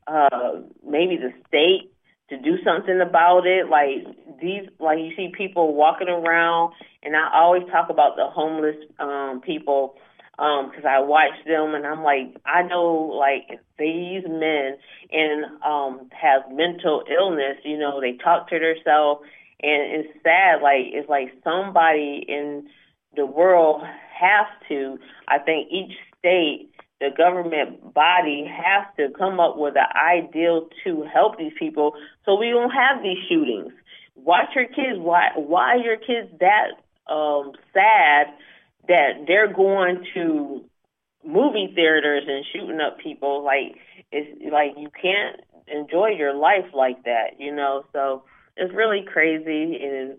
uh 0.07 0.61
maybe 0.85 1.17
the 1.17 1.33
state 1.49 1.91
to 2.31 2.39
do 2.39 2.57
something 2.65 3.01
about 3.01 3.47
it. 3.47 3.69
Like 3.69 4.07
these, 4.41 4.69
like 4.79 4.99
you 4.99 5.13
see 5.17 5.33
people 5.37 5.75
walking 5.75 6.09
around, 6.09 6.73
and 7.03 7.17
I 7.17 7.31
always 7.35 7.65
talk 7.71 7.91
about 7.91 8.17
the 8.17 8.27
homeless 8.27 8.77
um, 8.99 9.41
people 9.45 9.97
because 10.37 10.85
um, 10.85 10.91
I 10.91 10.99
watch 11.01 11.35
them, 11.47 11.75
and 11.75 11.87
I'm 11.87 12.03
like, 12.03 12.37
I 12.45 12.63
know 12.63 13.15
like 13.17 13.61
these 13.79 14.25
men 14.27 14.77
and 15.13 15.45
um, 15.65 16.09
have 16.11 16.51
mental 16.51 17.05
illness. 17.09 17.59
You 17.65 17.79
know, 17.79 18.01
they 18.01 18.13
talk 18.13 18.49
to 18.49 18.59
themselves, 18.59 19.23
and 19.63 20.05
it's 20.05 20.23
sad. 20.23 20.63
Like 20.63 20.91
it's 20.93 21.09
like 21.09 21.29
somebody 21.45 22.25
in 22.27 22.69
the 23.16 23.26
world 23.26 23.83
has 23.83 24.47
to. 24.68 24.99
I 25.28 25.38
think 25.38 25.68
each 25.71 25.92
state, 26.18 26.71
the 27.00 27.11
government 27.16 27.92
body 27.94 28.47
has 28.47 28.87
to 28.97 29.16
come 29.16 29.40
up 29.40 29.56
with 29.56 29.75
an 29.76 29.87
ideal 29.97 30.68
to 30.85 31.04
help 31.12 31.38
these 31.38 31.52
people, 31.59 31.92
so 32.25 32.37
we 32.37 32.50
don't 32.50 32.71
have 32.71 33.02
these 33.02 33.18
shootings. 33.28 33.73
Watch 34.16 34.50
your 34.54 34.66
kids. 34.66 34.99
Why? 34.99 35.30
Why 35.37 35.75
are 35.75 35.78
your 35.78 35.97
kids 35.97 36.30
that 36.40 37.12
um, 37.12 37.52
sad 37.73 38.28
that 38.88 39.25
they're 39.26 39.52
going 39.52 40.04
to 40.14 40.64
movie 41.26 41.73
theaters 41.75 42.25
and 42.28 42.44
shooting 42.52 42.80
up 42.80 42.99
people? 42.99 43.44
Like 43.44 43.76
it's 44.12 44.52
like 44.52 44.73
you 44.76 44.88
can't 44.90 45.40
enjoy 45.66 46.09
your 46.16 46.35
life 46.35 46.73
like 46.73 47.04
that, 47.04 47.38
you 47.40 47.54
know. 47.54 47.85
So 47.92 48.25
it's 48.56 48.73
really 48.73 49.04
crazy, 49.04 49.78
and 49.83 50.18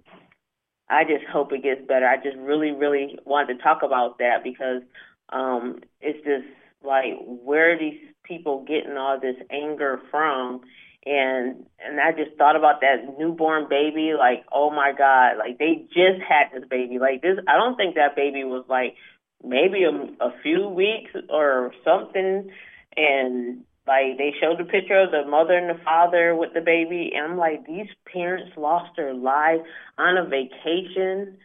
I 0.89 1.04
just 1.04 1.25
hope 1.32 1.51
it 1.51 1.63
gets 1.63 1.82
better. 1.88 2.06
I 2.06 2.18
just 2.18 2.38
really, 2.38 2.72
really 2.72 3.18
wanted 3.25 3.58
to 3.58 3.63
talk 3.63 3.82
about 3.84 4.20
that 4.20 4.44
because 4.44 4.82
um, 5.30 5.80
it's 6.01 6.24
just 6.24 6.46
like 6.84 7.13
where 7.25 7.74
are 7.74 7.80
these 7.80 8.00
people 8.24 8.63
getting 8.68 8.98
all 8.98 9.20
this 9.20 9.38
anger 9.50 10.01
from, 10.12 10.62
and 11.06 11.65
and 11.80 12.00
I 12.00 12.12
just 12.12 12.38
thought 12.38 12.56
about 12.56 12.82
that 12.82 13.18
newborn 13.18 13.68
baby. 13.70 14.13
Like, 14.18 14.46
oh 14.51 14.70
my 14.70 14.92
God, 14.96 15.38
like 15.38 15.58
they 15.58 15.86
just 15.88 16.22
had 16.27 16.50
this 16.54 16.68
baby. 16.70 17.00
Like 17.00 17.22
this, 17.22 17.38
I 17.48 17.58
don't 17.58 17.75
think 17.75 17.96
that 17.96 18.15
baby 18.15 18.44
was 18.44 18.65
like 18.70 18.96
maybe 19.44 19.84
a, 19.84 20.24
a 20.24 20.34
few 20.44 20.68
weeks 20.70 21.12
or 21.30 21.74
something, 21.84 22.51
and 22.96 23.63
like 23.88 24.18
they 24.18 24.34
showed 24.39 24.60
the 24.60 24.70
picture 24.70 25.00
of 25.00 25.12
the 25.12 25.30
mother 25.30 25.54
and 25.54 25.70
the 25.70 25.84
father 25.84 26.36
with 26.36 26.54
the 26.54 26.62
baby, 26.62 27.12
and 27.15 27.34
I'm 27.34 27.38
like, 27.38 27.65
these 27.65 27.88
parents 28.12 28.51
lost 28.58 28.96
their 28.96 29.13
life 29.13 29.62
on 29.98 30.18
a 30.18 30.25
vacation 30.25 31.38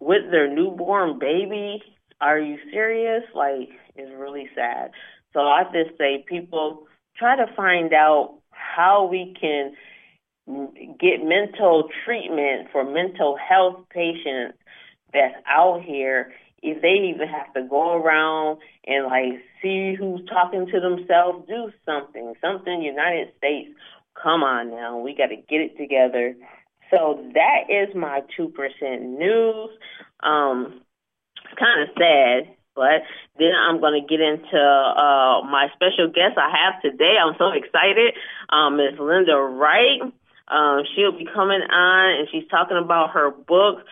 with 0.00 0.30
their 0.30 0.52
newborn 0.52 1.18
baby. 1.18 1.82
Are 2.20 2.38
you 2.38 2.58
serious? 2.70 3.24
Like, 3.34 3.70
it's 3.96 4.12
really 4.16 4.48
sad. 4.54 4.92
So 5.32 5.40
I 5.40 5.64
just 5.64 5.96
say, 5.98 6.24
people 6.28 6.86
try 7.16 7.36
to 7.36 7.46
find 7.54 7.92
out 7.92 8.38
how 8.50 9.06
we 9.10 9.34
can 9.40 9.74
get 10.98 11.24
mental 11.24 11.88
treatment 12.04 12.68
for 12.72 12.84
mental 12.84 13.36
health 13.36 13.84
patients 13.90 14.58
that's 15.12 15.34
out 15.46 15.82
here 15.82 16.32
if 16.62 16.82
they 16.82 17.12
even 17.14 17.28
have 17.28 17.52
to 17.54 17.62
go 17.68 17.94
around 17.94 18.58
and 18.86 19.06
like 19.06 19.40
see 19.62 19.94
who's 19.98 20.26
talking 20.28 20.66
to 20.66 20.80
themselves, 20.80 21.46
do 21.48 21.72
something. 21.84 22.34
Something 22.40 22.82
United 22.82 23.28
States, 23.38 23.70
come 24.20 24.42
on 24.42 24.70
now, 24.70 24.98
we 24.98 25.14
got 25.14 25.28
to 25.28 25.36
get 25.36 25.60
it 25.60 25.76
together. 25.78 26.34
So 26.90 27.24
that 27.34 27.70
is 27.70 27.94
my 27.94 28.22
2% 28.38 28.52
news. 29.00 29.70
Um, 30.20 30.82
it's 31.44 31.58
kind 31.58 31.82
of 31.82 31.88
sad, 31.96 32.54
but 32.74 33.02
then 33.38 33.52
I'm 33.54 33.80
going 33.80 34.00
to 34.00 34.06
get 34.06 34.20
into 34.20 34.58
uh, 34.58 35.42
my 35.46 35.68
special 35.74 36.08
guest 36.08 36.36
I 36.36 36.50
have 36.50 36.82
today. 36.82 37.14
I'm 37.16 37.34
so 37.38 37.50
excited. 37.50 38.14
Um, 38.48 38.76
Ms. 38.76 38.98
Linda 38.98 39.36
Wright. 39.36 40.02
Um, 40.48 40.82
she'll 40.94 41.16
be 41.16 41.26
coming 41.32 41.62
on 41.62 42.20
and 42.20 42.28
she's 42.32 42.48
talking 42.50 42.76
about 42.76 43.10
her 43.10 43.30
book, 43.30 43.86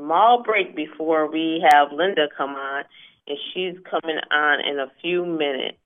small 0.02 0.44
break 0.44 0.76
before 0.76 1.30
we 1.32 1.64
have 1.72 1.92
Linda 1.92 2.28
come 2.38 2.52
on, 2.52 2.84
and 3.28 3.38
she's 3.54 3.76
coming 3.90 4.18
on 4.32 4.60
in 4.66 4.80
a 4.80 4.92
few 5.02 5.26
minutes. 5.26 5.78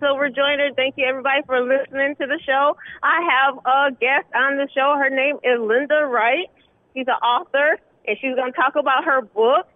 Silver 0.00 0.28
Joyner. 0.28 0.70
Thank 0.76 0.94
you, 0.96 1.06
everybody, 1.06 1.42
for 1.46 1.60
listening 1.60 2.14
to 2.20 2.26
the 2.26 2.38
show. 2.44 2.76
I 3.02 3.20
have 3.30 3.58
a 3.64 3.90
guest 3.92 4.26
on 4.34 4.56
the 4.56 4.68
show. 4.74 4.96
Her 4.98 5.10
name 5.10 5.36
is 5.42 5.58
Linda 5.60 6.06
Wright. 6.06 6.48
She's 6.94 7.06
an 7.06 7.20
author, 7.24 7.78
and 8.06 8.16
she's 8.20 8.34
going 8.34 8.52
to 8.52 8.56
talk 8.56 8.76
about 8.76 9.04
her 9.04 9.22
book, 9.22 9.66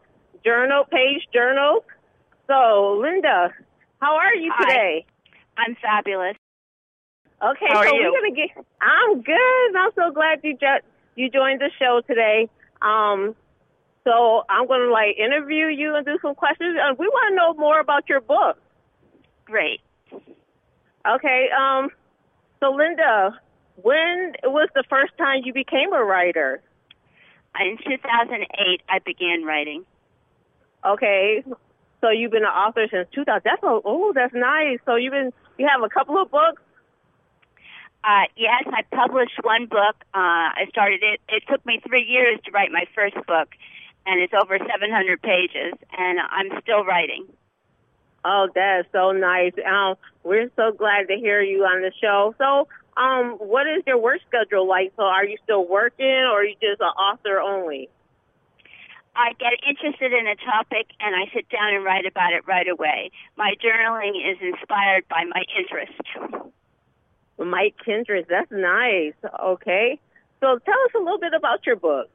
Journal 0.44 0.84
Page 0.84 1.26
Journals. 1.32 1.82
So, 2.46 3.00
Linda, 3.02 3.50
how 4.00 4.16
are 4.16 4.34
you 4.34 4.52
today? 4.60 5.06
Hi. 5.08 5.64
I'm 5.64 5.76
fabulous. 5.80 6.36
Okay, 7.42 7.66
how 7.68 7.82
so 7.82 7.90
we're 7.92 8.12
gonna 8.12 8.34
get. 8.34 8.50
I'm 8.80 9.20
good. 9.20 9.76
I'm 9.76 9.90
so 9.94 10.10
glad 10.10 10.40
you 10.42 10.52
just 10.52 10.84
you 11.16 11.28
joined 11.28 11.60
the 11.60 11.70
show 11.78 12.00
today. 12.06 12.48
Um, 12.80 13.34
so 14.04 14.42
I'm 14.48 14.66
gonna 14.66 14.90
like 14.90 15.16
interview 15.18 15.66
you 15.66 15.96
and 15.96 16.06
do 16.06 16.18
some 16.22 16.34
questions. 16.34 16.78
And 16.80 16.96
we 16.98 17.06
want 17.08 17.30
to 17.30 17.36
know 17.36 17.54
more 17.54 17.78
about 17.78 18.08
your 18.08 18.20
book. 18.20 18.56
Great. 19.44 19.80
Okay. 21.14 21.48
Um. 21.56 21.90
So, 22.60 22.70
Linda, 22.70 23.38
when 23.82 24.32
was 24.44 24.68
the 24.74 24.84
first 24.88 25.12
time 25.18 25.42
you 25.44 25.52
became 25.52 25.92
a 25.92 26.02
writer? 26.02 26.62
In 27.60 27.78
2008, 27.78 28.82
I 28.88 28.98
began 28.98 29.44
writing. 29.44 29.84
Okay. 30.84 31.42
So 32.00 32.10
you've 32.10 32.30
been 32.30 32.44
an 32.44 32.50
author 32.50 32.86
since 32.90 33.08
2000. 33.14 33.42
That's 33.44 33.62
oh, 33.62 34.12
that's 34.14 34.34
nice. 34.34 34.78
So 34.84 34.96
you've 34.96 35.12
been 35.12 35.32
you 35.58 35.66
have 35.66 35.82
a 35.82 35.88
couple 35.88 36.20
of 36.20 36.30
books. 36.30 36.62
Uh, 38.04 38.30
yes, 38.36 38.62
I 38.66 38.82
published 38.94 39.40
one 39.42 39.66
book. 39.66 39.96
Uh, 40.14 40.54
I 40.54 40.66
started 40.68 41.02
it. 41.02 41.20
It 41.28 41.42
took 41.50 41.64
me 41.66 41.80
three 41.86 42.04
years 42.04 42.38
to 42.44 42.52
write 42.52 42.70
my 42.70 42.84
first 42.94 43.16
book, 43.26 43.48
and 44.06 44.20
it's 44.20 44.32
over 44.32 44.58
700 44.58 45.22
pages, 45.22 45.72
and 45.98 46.20
I'm 46.20 46.60
still 46.62 46.84
writing. 46.84 47.26
Oh, 48.28 48.48
that's 48.52 48.88
so 48.90 49.12
nice. 49.12 49.52
Um, 49.64 49.94
we're 50.24 50.50
so 50.56 50.72
glad 50.72 51.06
to 51.06 51.14
hear 51.14 51.40
you 51.40 51.62
on 51.62 51.80
the 51.82 51.92
show. 52.02 52.34
So, 52.38 52.66
um, 53.00 53.38
what 53.38 53.68
is 53.68 53.84
your 53.86 53.98
work 53.98 54.18
schedule 54.26 54.66
like? 54.66 54.92
So, 54.96 55.04
are 55.04 55.24
you 55.24 55.36
still 55.44 55.64
working, 55.64 56.26
or 56.26 56.40
are 56.40 56.44
you 56.44 56.56
just 56.60 56.80
an 56.80 56.88
author 56.88 57.38
only? 57.38 57.88
I 59.14 59.32
get 59.38 59.52
interested 59.62 60.12
in 60.12 60.26
a 60.26 60.34
topic 60.34 60.88
and 61.00 61.14
I 61.14 61.32
sit 61.32 61.48
down 61.48 61.72
and 61.72 61.84
write 61.84 62.04
about 62.04 62.32
it 62.32 62.46
right 62.46 62.68
away. 62.68 63.12
My 63.36 63.54
journaling 63.64 64.12
is 64.12 64.36
inspired 64.42 65.06
by 65.08 65.24
my 65.24 65.42
interest. 65.56 66.42
My 67.38 67.70
interest, 67.86 68.28
that's 68.28 68.50
nice. 68.50 69.14
Okay. 69.40 70.00
So 70.40 70.58
tell 70.58 70.80
us 70.84 70.90
a 70.96 70.98
little 70.98 71.18
bit 71.18 71.32
about 71.32 71.64
your 71.64 71.76
book. 71.76 72.10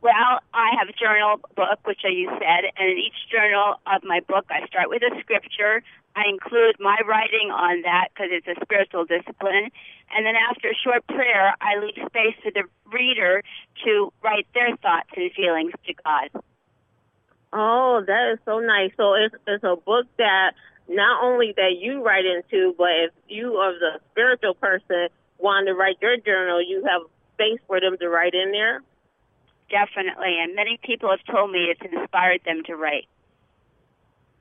Well, 0.00 0.38
I 0.54 0.78
have 0.78 0.88
a 0.88 0.92
journal 0.92 1.40
book, 1.56 1.82
which 1.84 2.02
I 2.04 2.08
you 2.08 2.30
said, 2.38 2.70
and 2.78 2.90
in 2.90 2.98
each 2.98 3.18
journal 3.32 3.74
of 3.86 4.04
my 4.04 4.20
book, 4.20 4.46
I 4.48 4.64
start 4.68 4.88
with 4.88 5.02
a 5.02 5.10
scripture. 5.20 5.82
I 6.14 6.22
include 6.28 6.76
my 6.78 6.96
writing 7.06 7.50
on 7.50 7.82
that 7.82 8.08
because 8.14 8.30
it's 8.30 8.46
a 8.46 8.54
spiritual 8.62 9.06
discipline. 9.06 9.70
And 10.14 10.24
then 10.24 10.34
after 10.36 10.68
a 10.70 10.74
short 10.84 11.04
prayer, 11.08 11.54
I 11.60 11.82
leave 11.82 11.98
space 12.06 12.38
for 12.42 12.52
the 12.52 12.62
reader 12.92 13.42
to 13.84 14.12
write 14.22 14.46
their 14.54 14.76
thoughts 14.76 15.10
and 15.16 15.32
feelings 15.32 15.72
to 15.86 15.94
God. 16.04 16.42
Oh, 17.52 18.02
that 18.06 18.32
is 18.34 18.38
so 18.44 18.60
nice. 18.60 18.92
So 18.96 19.14
it's, 19.14 19.34
it's 19.48 19.64
a 19.64 19.74
book 19.74 20.06
that 20.18 20.52
not 20.88 21.24
only 21.24 21.54
that 21.56 21.74
you 21.80 22.04
write 22.04 22.24
into, 22.24 22.72
but 22.78 22.90
if 22.90 23.10
you 23.26 23.54
are 23.56 23.72
the 23.72 23.98
spiritual 24.12 24.54
person 24.54 25.08
want 25.38 25.66
to 25.66 25.74
write 25.74 25.96
your 26.00 26.16
journal, 26.18 26.62
you 26.62 26.84
have 26.88 27.02
space 27.34 27.58
for 27.66 27.80
them 27.80 27.98
to 27.98 28.08
write 28.08 28.34
in 28.34 28.52
there? 28.52 28.82
Definitely, 29.70 30.38
and 30.40 30.54
many 30.54 30.78
people 30.82 31.10
have 31.10 31.24
told 31.30 31.50
me 31.50 31.68
it's 31.70 31.80
inspired 31.80 32.40
them 32.44 32.62
to 32.66 32.74
write. 32.74 33.06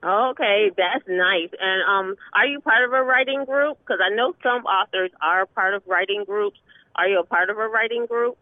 Okay, 0.03 0.71
that's 0.77 1.03
nice. 1.07 1.49
And 1.59 1.83
um, 1.89 2.15
are 2.33 2.45
you 2.45 2.61
part 2.61 2.85
of 2.85 2.93
a 2.93 3.03
writing 3.03 3.45
group? 3.45 3.79
Because 3.79 3.99
I 3.99 4.13
know 4.13 4.33
some 4.43 4.63
authors 4.65 5.11
are 5.21 5.45
part 5.47 5.73
of 5.73 5.83
writing 5.87 6.23
groups. 6.25 6.57
Are 6.95 7.07
you 7.07 7.19
a 7.19 7.25
part 7.25 7.49
of 7.49 7.57
a 7.57 7.67
writing 7.67 8.05
group? 8.05 8.37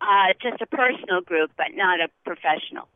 Uh, 0.00 0.34
just 0.42 0.60
a 0.60 0.66
personal 0.66 1.22
group, 1.22 1.50
but 1.56 1.68
not 1.74 2.00
a 2.00 2.08
professional. 2.24 2.88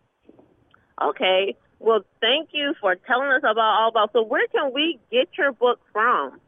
Okay. 1.00 1.57
Well, 1.78 2.04
thank 2.21 2.50
you 2.52 2.75
for 2.80 2.95
telling 2.97 3.30
us 3.30 3.40
about 3.40 3.80
all 3.80 3.88
about. 3.88 4.12
So, 4.12 4.23
where 4.23 4.47
can 4.49 4.73
we 4.75 4.99
get 5.11 5.28
your 5.38 5.52
book 5.52 5.80
from? 5.92 6.38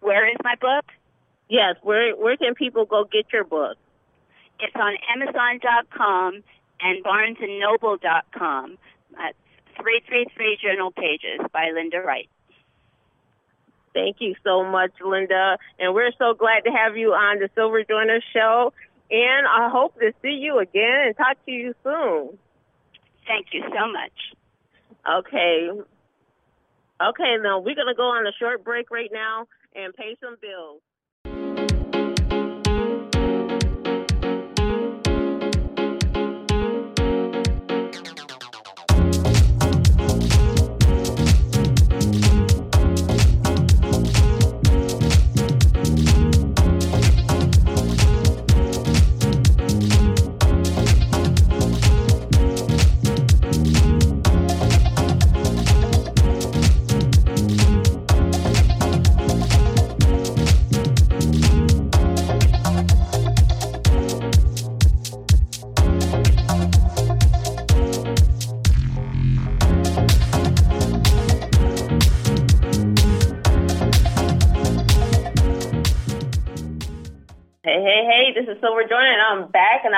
Where 0.00 0.26
is 0.30 0.36
my 0.42 0.54
book? 0.54 0.86
Yes. 1.50 1.76
Where 1.82 2.16
Where 2.16 2.36
can 2.38 2.54
people 2.54 2.86
go 2.86 3.04
get 3.04 3.26
your 3.32 3.44
book? 3.44 3.76
It's 4.62 4.76
on 4.76 4.96
Amazon.com 5.14 6.42
and 6.80 7.04
BarnesandNoble.com. 7.04 8.78
That's 9.12 9.36
333 9.76 10.58
Journal 10.62 10.90
Pages 10.90 11.40
by 11.52 11.70
Linda 11.74 12.00
Wright. 12.00 12.28
Thank 13.92 14.16
you 14.20 14.34
so 14.44 14.64
much, 14.64 14.92
Linda. 15.04 15.58
And 15.78 15.94
we're 15.94 16.12
so 16.18 16.34
glad 16.34 16.60
to 16.64 16.70
have 16.70 16.96
you 16.96 17.12
on 17.12 17.40
the 17.40 17.50
Silver 17.54 17.82
Joyner 17.82 18.20
Show. 18.32 18.72
And 19.10 19.46
I 19.46 19.68
hope 19.70 19.98
to 19.98 20.12
see 20.22 20.38
you 20.40 20.58
again 20.60 21.06
and 21.06 21.16
talk 21.16 21.44
to 21.44 21.50
you 21.50 21.74
soon. 21.82 22.38
Thank 23.26 23.48
you 23.52 23.62
so 23.62 23.90
much. 23.90 24.12
Okay. 25.08 25.70
Okay, 27.00 27.36
now 27.42 27.58
we're 27.58 27.74
going 27.74 27.88
to 27.88 27.96
go 27.96 28.10
on 28.10 28.26
a 28.26 28.32
short 28.38 28.62
break 28.62 28.90
right 28.90 29.10
now 29.12 29.46
and 29.74 29.94
pay 29.94 30.16
some 30.20 30.36
bills. 30.40 30.82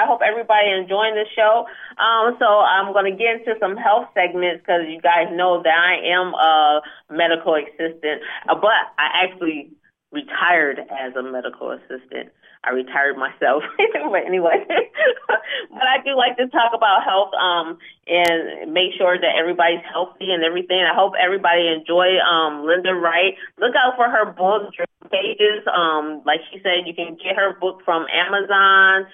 I 0.03 0.07
hope 0.07 0.21
everybody 0.27 0.71
enjoying 0.75 1.15
the 1.15 1.27
show. 1.37 1.67
Um, 1.95 2.35
so 2.39 2.47
I'm 2.47 2.93
going 2.93 3.07
to 3.07 3.17
get 3.17 3.39
into 3.39 3.55
some 3.61 3.77
health 3.77 4.11
segments 4.15 4.67
because 4.67 4.83
you 4.91 5.01
guys 5.01 5.31
know 5.31 5.63
that 5.63 5.79
I 5.79 6.03
am 6.11 6.35
a 6.35 6.83
medical 7.11 7.55
assistant, 7.55 8.23
uh, 8.49 8.59
but 8.59 8.75
I 8.99 9.23
actually 9.23 9.71
retired 10.11 10.79
as 10.91 11.15
a 11.15 11.23
medical 11.23 11.71
assistant. 11.71 12.35
I 12.65 12.71
retired 12.71 13.17
myself. 13.17 13.65
but 13.77 14.23
anyway, 14.25 14.63
but 15.29 15.87
I 15.87 15.99
do 16.05 16.15
like 16.17 16.37
to 16.37 16.47
talk 16.47 16.71
about 16.75 17.03
health 17.03 17.35
um, 17.35 17.79
and 18.07 18.73
make 18.73 18.95
sure 18.97 19.19
that 19.19 19.35
everybody's 19.39 19.83
healthy 19.91 20.31
and 20.31 20.45
everything. 20.45 20.79
I 20.79 20.95
hope 20.95 21.15
everybody 21.19 21.67
enjoy 21.67 22.23
um, 22.23 22.65
Linda 22.65 22.95
Wright. 22.95 23.35
Look 23.59 23.75
out 23.75 23.97
for 23.97 24.07
her 24.07 24.31
book, 24.31 24.71
Pages. 25.11 25.67
Um, 25.67 26.23
like 26.25 26.41
she 26.53 26.61
said, 26.63 26.87
you 26.87 26.95
can 26.95 27.19
get 27.19 27.35
her 27.35 27.59
book 27.59 27.83
from 27.85 28.07
Amazon 28.07 29.11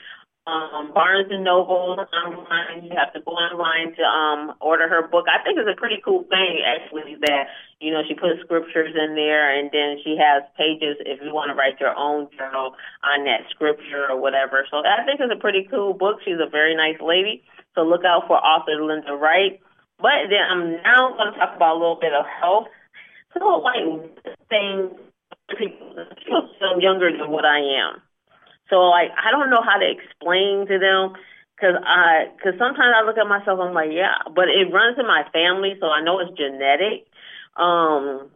um, 0.49 0.97
Barnes 0.97 1.29
and 1.29 1.45
Noble 1.45 2.01
online. 2.01 2.89
You 2.89 2.97
have 2.97 3.13
to 3.13 3.21
go 3.21 3.37
online 3.37 3.93
to 3.97 4.03
um, 4.03 4.57
order 4.61 4.89
her 4.89 5.05
book. 5.07 5.29
I 5.29 5.45
think 5.45 5.61
it's 5.61 5.69
a 5.69 5.77
pretty 5.77 6.01
cool 6.01 6.25
thing, 6.33 6.65
actually, 6.65 7.21
that 7.29 7.53
you 7.81 7.93
know 7.93 8.01
she 8.09 8.17
puts 8.17 8.41
scriptures 8.41 8.97
in 8.97 9.13
there, 9.13 9.53
and 9.53 9.69
then 9.69 10.01
she 10.01 10.17
has 10.17 10.49
pages 10.57 10.97
if 11.05 11.21
you 11.21 11.37
want 11.37 11.53
to 11.53 11.55
write 11.55 11.77
your 11.77 11.93
own 11.93 12.33
journal 12.33 12.73
on 13.05 13.29
that 13.29 13.45
scripture 13.53 14.09
or 14.09 14.17
whatever. 14.17 14.65
So 14.73 14.81
I 14.81 15.05
think 15.05 15.21
it's 15.21 15.33
a 15.33 15.41
pretty 15.41 15.69
cool 15.69 15.93
book. 15.93 16.25
She's 16.25 16.41
a 16.41 16.49
very 16.49 16.73
nice 16.73 16.99
lady. 17.05 17.45
So 17.77 17.85
look 17.85 18.09
out 18.09 18.25
for 18.27 18.41
author 18.41 18.81
Linda 18.81 19.13
Wright. 19.13 19.61
But 20.01 20.33
then 20.33 20.43
I'm 20.49 20.81
now 20.81 21.13
going 21.13 21.33
to 21.35 21.39
talk 21.39 21.57
about 21.57 21.77
a 21.77 21.79
little 21.79 22.01
bit 22.01 22.15
of 22.15 22.25
health. 22.25 22.73
So 23.37 23.45
like 23.61 23.85
things 24.49 24.97
people 25.59 25.95
so 26.61 26.81
younger 26.81 27.11
than 27.13 27.31
what 27.31 27.45
I 27.45 27.59
am. 27.59 28.03
So 28.71 28.77
like 28.89 29.11
I 29.17 29.31
don't 29.31 29.51
know 29.51 29.63
how 29.63 29.79
to 29.79 29.89
explain 29.89 30.67
to 30.69 30.79
them 30.79 31.17
because 31.57 31.77
I 31.85 32.31
because 32.37 32.59
sometimes 32.59 32.95
I 32.95 33.05
look 33.05 33.19
at 33.19 33.27
myself 33.27 33.61
I'm 33.61 33.75
like 33.75 33.91
yeah, 33.93 34.29
but 34.35 34.49
it 34.49 34.73
runs 34.73 34.99
in 34.99 35.07
my 35.07 35.25
family, 35.33 35.75
so 35.81 35.87
I 35.89 36.03
know 36.03 36.21
it's 36.21 36.37
genetic. 36.37 37.07
Um, 37.57 38.31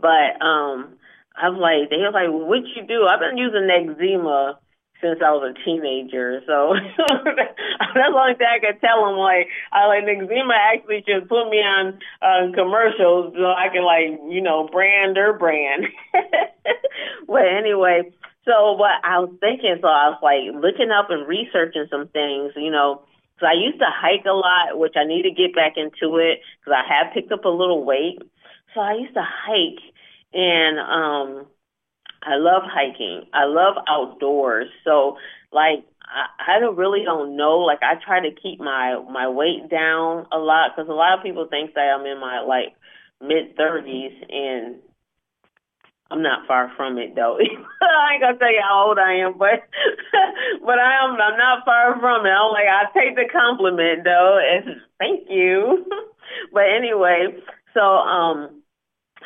but 0.00 0.40
um, 0.42 0.98
I 1.36 1.48
was 1.50 1.60
like 1.60 1.90
they 1.90 2.02
was 2.02 2.14
like 2.14 2.30
what 2.30 2.64
you 2.74 2.86
do? 2.86 3.06
I've 3.06 3.20
been 3.20 3.38
using 3.38 3.68
Noxzema 3.68 4.56
since 5.00 5.20
I 5.24 5.32
was 5.32 5.52
a 5.52 5.64
teenager. 5.64 6.40
So 6.46 6.74
that's 6.96 7.94
the 7.94 8.20
only 8.20 8.36
thing 8.36 8.46
I 8.46 8.60
could 8.60 8.80
tell 8.80 9.04
them. 9.04 9.16
Like, 9.16 9.48
I 9.72 9.86
like 9.88 10.04
Noxzema 10.04 10.54
actually 10.54 11.04
should 11.06 11.28
put 11.28 11.48
me 11.48 11.58
on 11.58 11.98
uh, 12.22 12.52
commercials 12.54 13.34
so 13.34 13.46
I 13.48 13.68
can 13.72 13.84
like, 13.84 14.20
you 14.30 14.40
know, 14.40 14.68
brand 14.70 15.18
or 15.18 15.34
brand. 15.34 15.86
but 17.26 17.44
anyway, 17.48 18.12
so 18.50 18.72
what 18.72 18.98
I 19.04 19.20
was 19.20 19.30
thinking, 19.38 19.78
so 19.80 19.86
I 19.86 20.10
was 20.10 20.18
like 20.22 20.50
looking 20.50 20.90
up 20.90 21.10
and 21.10 21.28
researching 21.28 21.86
some 21.88 22.08
things, 22.08 22.52
you 22.56 22.70
know, 22.70 23.02
so 23.38 23.46
I 23.46 23.54
used 23.54 23.78
to 23.78 23.86
hike 23.86 24.26
a 24.26 24.34
lot, 24.34 24.78
which 24.78 24.94
I 24.96 25.06
need 25.06 25.22
to 25.22 25.30
get 25.30 25.54
back 25.54 25.74
into 25.76 26.18
it 26.18 26.40
because 26.58 26.74
I 26.74 26.82
have 26.82 27.14
picked 27.14 27.32
up 27.32 27.44
a 27.44 27.48
little 27.48 27.84
weight. 27.84 28.18
So 28.74 28.80
I 28.80 28.94
used 28.94 29.14
to 29.14 29.22
hike 29.22 29.82
and 30.34 30.78
um 30.78 31.46
I 32.22 32.36
love 32.36 32.62
hiking. 32.66 33.24
I 33.32 33.44
love 33.46 33.76
outdoors. 33.88 34.68
So 34.84 35.16
like 35.52 35.86
I, 36.02 36.56
I 36.56 36.60
don't 36.60 36.76
really 36.76 37.04
don't 37.04 37.36
know. 37.36 37.58
Like 37.60 37.80
I 37.82 37.94
try 38.04 38.20
to 38.20 38.34
keep 38.34 38.58
my 38.58 39.00
my 39.10 39.28
weight 39.28 39.70
down 39.70 40.26
a 40.32 40.38
lot 40.38 40.72
because 40.74 40.90
a 40.90 40.92
lot 40.92 41.16
of 41.16 41.24
people 41.24 41.46
think 41.48 41.74
that 41.74 41.94
I'm 41.96 42.04
in 42.04 42.20
my 42.20 42.40
like 42.42 42.74
mid 43.22 43.56
thirties 43.56 44.12
and 44.28 44.76
I'm 46.10 46.22
not 46.22 46.46
far 46.46 46.72
from 46.76 46.98
it 46.98 47.14
though. 47.14 47.38
I 47.82 48.14
ain't 48.14 48.22
gonna 48.22 48.38
tell 48.38 48.52
you 48.52 48.62
how 48.62 48.88
old 48.88 48.98
I 48.98 49.14
am, 49.24 49.38
but 49.38 49.62
but 50.64 50.78
I 50.78 51.04
am. 51.04 51.12
I'm 51.14 51.38
not 51.38 51.64
far 51.64 51.98
from 52.00 52.26
it. 52.26 52.30
I'm 52.30 52.52
like 52.52 52.66
I 52.66 52.90
take 52.92 53.14
the 53.14 53.30
compliment 53.30 54.04
though, 54.04 54.38
and 54.42 54.80
thank 54.98 55.28
you. 55.30 55.86
but 56.52 56.64
anyway, 56.64 57.28
so 57.74 57.80
um, 57.80 58.62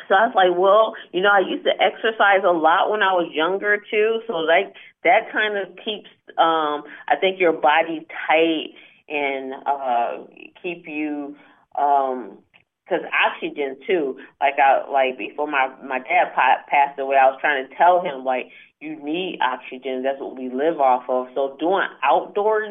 so 0.07 0.13
I 0.13 0.27
was 0.27 0.35
like, 0.35 0.57
well, 0.57 0.93
you 1.11 1.21
know, 1.21 1.31
I 1.33 1.39
used 1.39 1.65
to 1.65 1.73
exercise 1.81 2.45
a 2.45 2.53
lot 2.53 2.91
when 2.91 3.01
I 3.01 3.13
was 3.13 3.31
younger 3.33 3.77
too. 3.89 4.21
So 4.27 4.33
like 4.33 4.73
that 5.03 5.31
kind 5.31 5.57
of 5.57 5.75
keeps 5.77 6.09
um, 6.37 6.83
I 7.07 7.15
think 7.19 7.39
your 7.39 7.53
body 7.53 8.05
tight 8.27 8.77
and 9.09 9.53
uh, 9.65 10.25
keep 10.61 10.85
you 10.87 11.35
um 11.77 12.37
because 12.85 13.03
oxygen 13.11 13.77
too. 13.87 14.17
Like 14.39 14.55
I 14.59 14.89
like 14.89 15.17
before 15.17 15.47
my 15.47 15.69
my 15.83 15.99
dad 15.99 16.33
passed 16.33 16.99
away, 16.99 17.17
I 17.17 17.27
was 17.27 17.39
trying 17.41 17.67
to 17.67 17.75
tell 17.75 18.01
him 18.01 18.23
like 18.23 18.51
you 18.79 19.01
need 19.03 19.39
oxygen. 19.41 20.03
That's 20.03 20.19
what 20.19 20.37
we 20.37 20.49
live 20.49 20.79
off 20.79 21.03
of. 21.09 21.27
So 21.33 21.57
doing 21.59 21.87
outdoor 22.03 22.63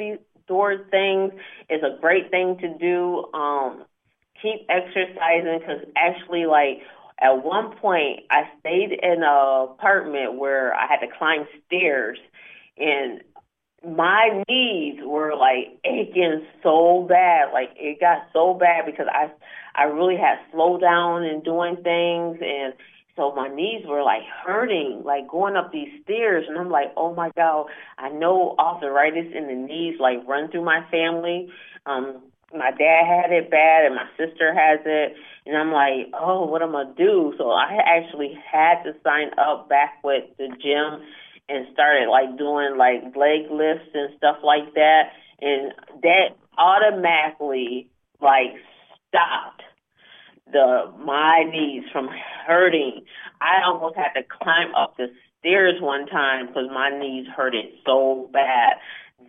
outdoor 0.44 0.78
things 0.90 1.32
is 1.68 1.82
a 1.82 1.98
great 2.00 2.30
thing 2.30 2.58
to 2.58 2.78
do. 2.78 3.26
Um, 3.34 3.84
keep 4.40 4.66
exercising 4.68 5.58
because 5.58 5.84
actually 5.96 6.46
like 6.46 6.80
at 7.20 7.44
one 7.44 7.76
point 7.76 8.20
I 8.30 8.42
stayed 8.60 8.92
in 8.92 9.22
a 9.22 9.66
apartment 9.70 10.38
where 10.38 10.74
I 10.74 10.86
had 10.86 10.98
to 10.98 11.06
climb 11.18 11.46
stairs 11.66 12.18
and 12.76 13.22
my 13.86 14.42
knees 14.48 15.00
were 15.04 15.34
like 15.36 15.78
aching 15.84 16.46
so 16.62 17.06
bad. 17.08 17.52
Like 17.52 17.70
it 17.76 18.00
got 18.00 18.28
so 18.32 18.54
bad 18.54 18.86
because 18.86 19.06
I 19.10 19.30
I 19.74 19.84
really 19.84 20.16
had 20.16 20.38
slowed 20.52 20.80
down 20.80 21.24
in 21.24 21.40
doing 21.42 21.76
things 21.82 22.38
and 22.40 22.74
so 23.16 23.32
my 23.32 23.48
knees 23.48 23.84
were 23.86 24.02
like 24.02 24.22
hurting, 24.44 25.02
like 25.04 25.28
going 25.28 25.54
up 25.54 25.70
these 25.72 26.02
stairs 26.02 26.46
and 26.48 26.58
I'm 26.58 26.70
like, 26.70 26.92
Oh 26.96 27.14
my 27.14 27.30
God, 27.36 27.66
I 27.98 28.08
know 28.10 28.54
arthritis 28.58 29.32
in 29.34 29.46
the 29.46 29.54
knees 29.54 29.96
like 30.00 30.26
run 30.26 30.50
through 30.50 30.64
my 30.64 30.84
family. 30.90 31.48
Um 31.86 32.22
my 32.52 32.70
dad 32.70 33.02
had 33.06 33.32
it 33.32 33.50
bad 33.50 33.84
and 33.86 33.96
my 33.96 34.06
sister 34.16 34.54
has 34.54 34.80
it 34.84 35.16
and 35.46 35.56
I'm 35.56 35.72
like, 35.72 36.12
Oh, 36.14 36.46
what 36.46 36.62
am 36.62 36.74
I 36.74 36.84
gonna 36.84 36.94
do? 36.96 37.34
So 37.38 37.50
I 37.50 37.78
actually 37.86 38.36
had 38.52 38.82
to 38.82 38.94
sign 39.04 39.30
up 39.38 39.68
back 39.68 39.98
with 40.02 40.24
the 40.38 40.48
gym 40.48 41.06
and 41.48 41.66
started 41.72 42.08
like 42.10 42.36
doing 42.38 42.76
like 42.76 43.14
leg 43.16 43.50
lifts 43.50 43.90
and 43.94 44.16
stuff 44.16 44.38
like 44.42 44.74
that 44.74 45.12
and 45.40 45.72
that 46.02 46.36
automatically 46.56 47.88
like 48.20 48.54
stopped 49.14 49.62
the 50.52 50.92
my 51.04 51.44
knees 51.50 51.84
from 51.92 52.08
hurting. 52.46 53.04
I 53.40 53.64
almost 53.66 53.96
had 53.96 54.12
to 54.14 54.22
climb 54.22 54.74
up 54.74 54.96
the 54.96 55.06
stairs 55.40 55.80
one 55.80 56.06
time 56.06 56.46
because 56.46 56.68
my 56.72 56.90
knees 56.90 57.26
hurted 57.36 57.66
so 57.86 58.28
bad. 58.32 58.74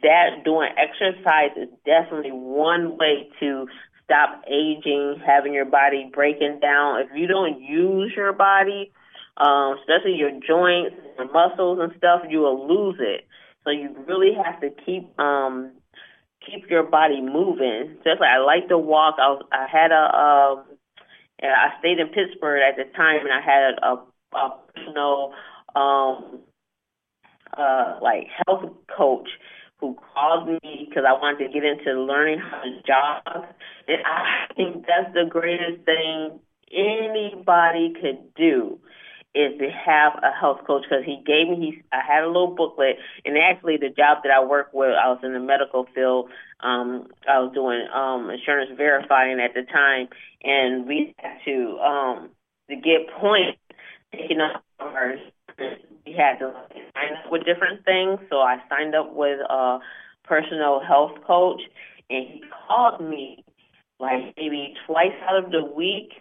That 0.02 0.43
doing 0.43 0.69
exercise 0.78 1.52
is 1.56 1.69
definitely 1.86 2.32
one 2.32 2.98
way 2.98 3.30
to 3.39 3.67
stop 4.04 4.43
aging, 4.48 5.21
having 5.26 5.54
your 5.54 5.65
body 5.65 6.10
breaking 6.13 6.60
down. 6.62 7.02
If 7.02 7.10
you 7.15 7.28
don't 7.28 7.62
use 7.62 8.13
your 8.15 8.34
body, 8.34 8.91
um, 9.38 9.78
especially 9.80 10.15
your 10.15 10.32
joints 10.32 10.95
and 11.17 11.32
muscles 11.32 11.80
and 11.82 11.93
stuff, 11.98 12.21
you 12.30 12.39
will 12.39 12.67
lose 12.67 12.98
it. 13.00 13.26
So 13.63 13.71
you 13.71 13.95
really 14.08 14.34
have 14.34 14.62
to 14.62 14.69
keep 14.86 15.17
um 15.19 15.71
keep 16.46 16.70
your 16.70 16.84
body 16.84 17.22
moving. 17.22 17.98
Just 18.04 18.20
like 18.20 18.32
I 18.32 18.40
like 18.40 18.68
to 18.70 18.78
walk. 18.78 19.16
I 19.20 19.30
was, 19.30 19.44
I 19.52 19.68
had 19.72 19.92
a 19.92 20.04
um 20.18 20.66
I 21.42 21.78
stayed 21.80 22.00
in 22.00 22.08
Pittsburgh 22.08 22.62
at 22.62 22.78
the 22.78 22.92
time 22.96 23.22
and 23.22 23.34
I 23.34 23.42
had 23.42 23.74
a, 23.82 24.38
a 24.38 24.58
personal 24.74 25.34
um 25.76 26.40
uh 27.58 28.00
like 28.02 28.28
health 28.46 28.72
coach 28.96 29.30
who 29.80 29.96
called 30.14 30.48
me 30.48 30.88
because 30.88 31.04
I 31.08 31.14
wanted 31.14 31.48
to 31.48 31.54
get 31.54 31.64
into 31.64 32.02
learning 32.02 32.40
how 32.40 32.62
to 32.62 32.82
jog. 32.88 33.46
And 33.88 33.98
I 34.06 34.48
think 34.56 34.86
that's 34.88 35.14
the 35.14 35.26
greatest 35.30 35.84
thing 35.84 36.40
anybody 36.72 37.94
could 38.02 38.34
do 38.36 38.80
is 39.36 39.60
to 39.60 39.69
have 39.69 40.13
a 40.24 40.32
health 40.32 40.62
coach 40.65 40.84
because 40.84 41.04
he 41.06 41.21
gave 41.26 41.50
me 41.50 41.56
he 41.60 41.84
I 41.91 42.00
had 42.06 42.24
a 42.24 42.28
little 42.28 42.56
booklet 42.56 42.98
and 43.26 43.38
actually 43.38 43.78
the 43.78 43.89
job 43.89 44.24
that 44.24 44.32
I 44.32 44.43
work 44.43 44.69
with 44.74 44.95
I 44.95 45.10
was 45.10 45.19
in 45.24 45.34
the 45.34 45.39
medical 45.39 45.86
field 45.93 46.30
um 46.62 47.08
I 47.28 47.39
was 47.39 47.52
doing 47.54 47.86
um 47.93 48.30
insurance 48.30 48.71
verifying 48.78 49.39
at 49.39 49.54
the 49.54 49.63
time 49.63 50.08
and 50.43 50.88
we 50.88 51.13
had 51.19 51.38
to 51.45 51.78
um 51.80 52.30
to 52.69 52.76
get 52.76 53.10
points 53.19 53.60
taken 54.12 54.39
up 54.41 54.63
our 54.80 55.15
we 56.06 56.13
had 56.13 56.38
to 56.39 56.54
sign 56.93 57.17
up 57.17 57.32
with 57.32 57.45
different 57.45 57.84
things. 57.86 58.19
So 58.30 58.38
I 58.38 58.58
signed 58.69 58.95
up 58.95 59.13
with 59.13 59.39
a 59.50 59.80
personal 60.24 60.80
health 60.80 61.13
coach 61.26 61.62
and 62.10 62.28
he 62.28 62.43
called 62.67 63.02
me 63.02 63.43
like 64.00 64.36
maybe 64.38 64.74
twice 64.86 65.13
out 65.28 65.43
of 65.43 65.52
the 65.52 65.63
week 65.63 66.12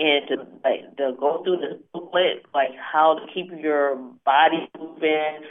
and 0.00 0.28
to 0.28 0.36
like 0.64 0.96
to 0.96 1.12
go 1.20 1.42
through 1.44 1.58
the 1.58 1.78
booklet, 1.92 2.46
like 2.54 2.70
how 2.74 3.14
to 3.14 3.26
keep 3.32 3.50
your 3.52 3.96
body 4.24 4.68
moving, 4.78 5.44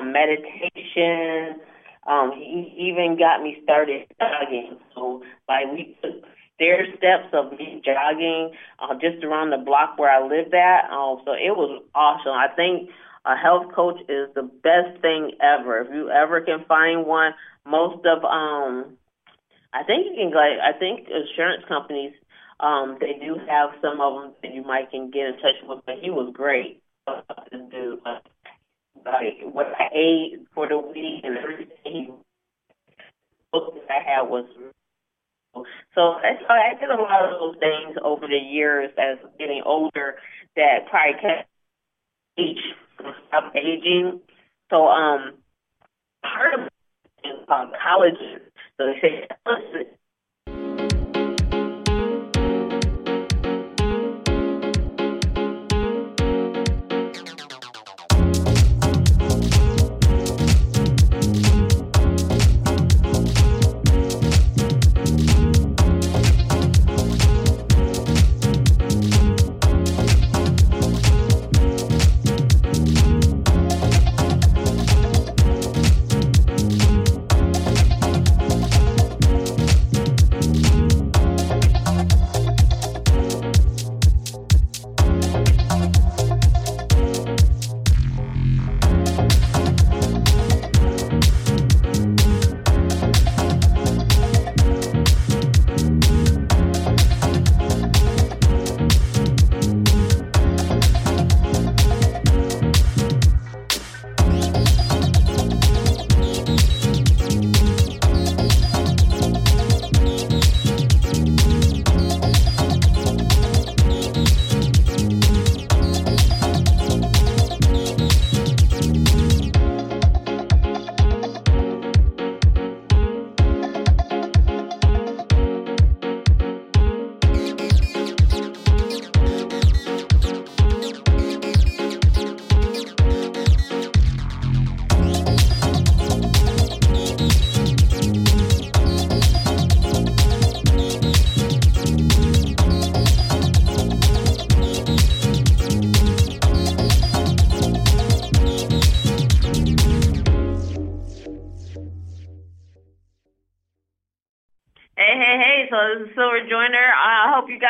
meditation. 0.00 1.60
Um, 2.06 2.32
he 2.34 2.72
even 2.88 3.18
got 3.18 3.42
me 3.42 3.60
started 3.62 4.06
jogging. 4.18 4.78
So 4.94 5.22
like 5.48 5.70
we 5.70 5.96
took 6.02 6.24
stair 6.54 6.86
steps 6.96 7.28
of 7.34 7.52
me 7.52 7.82
jogging 7.84 8.52
uh, 8.78 8.94
just 8.94 9.22
around 9.22 9.50
the 9.50 9.58
block 9.58 9.98
where 9.98 10.10
I 10.10 10.26
lived 10.26 10.54
at. 10.54 10.90
Um, 10.90 11.20
so 11.26 11.32
it 11.32 11.52
was 11.52 11.82
awesome. 11.94 12.32
I 12.32 12.48
think 12.56 12.88
a 13.26 13.36
health 13.36 13.72
coach 13.74 14.00
is 14.08 14.32
the 14.34 14.48
best 14.64 15.00
thing 15.02 15.32
ever. 15.42 15.82
If 15.82 15.92
you 15.92 16.08
ever 16.08 16.40
can 16.40 16.64
find 16.66 17.04
one, 17.06 17.34
most 17.66 18.06
of 18.06 18.24
um 18.24 18.96
I 19.72 19.84
think 19.84 20.06
you 20.06 20.14
can 20.16 20.30
like 20.32 20.58
I 20.58 20.72
think 20.78 21.06
insurance 21.08 21.64
companies 21.68 22.14
um, 22.62 22.98
they 23.00 23.14
do 23.24 23.36
have 23.48 23.70
some 23.80 24.00
of 24.00 24.22
them 24.22 24.32
that 24.42 24.54
you 24.54 24.62
might 24.62 24.90
can 24.90 25.10
get 25.10 25.26
in 25.26 25.34
touch 25.34 25.56
with, 25.66 25.80
but 25.86 25.96
he 26.00 26.10
was 26.10 26.32
great. 26.32 26.82
This 27.06 27.60
dude, 27.70 28.00
like 28.04 29.40
what 29.52 29.66
I 29.78 29.88
ate 29.94 30.46
for 30.54 30.68
the 30.68 30.78
week 30.78 31.24
and 31.24 31.36
everything. 31.36 32.14
Book 33.52 33.74
that 33.74 33.90
I 33.90 34.08
had 34.08 34.22
was 34.28 34.46
so 35.94 36.02
I, 36.02 36.74
did 36.78 36.90
a 36.90 37.02
lot 37.02 37.24
of 37.24 37.40
those 37.40 37.56
things 37.58 37.96
over 38.04 38.26
the 38.26 38.36
years 38.36 38.90
as 38.96 39.18
getting 39.38 39.62
older 39.64 40.16
that 40.56 40.86
probably 40.88 41.20
kept 41.20 41.48
age 42.38 42.58
stop 43.28 43.52
aging. 43.56 44.20
So 44.70 44.86
um, 44.86 45.34
part 46.22 46.54
of 46.54 46.60
um, 47.48 47.72
college, 47.82 48.14
so 48.76 48.86
they 48.86 49.00
say, 49.00 49.28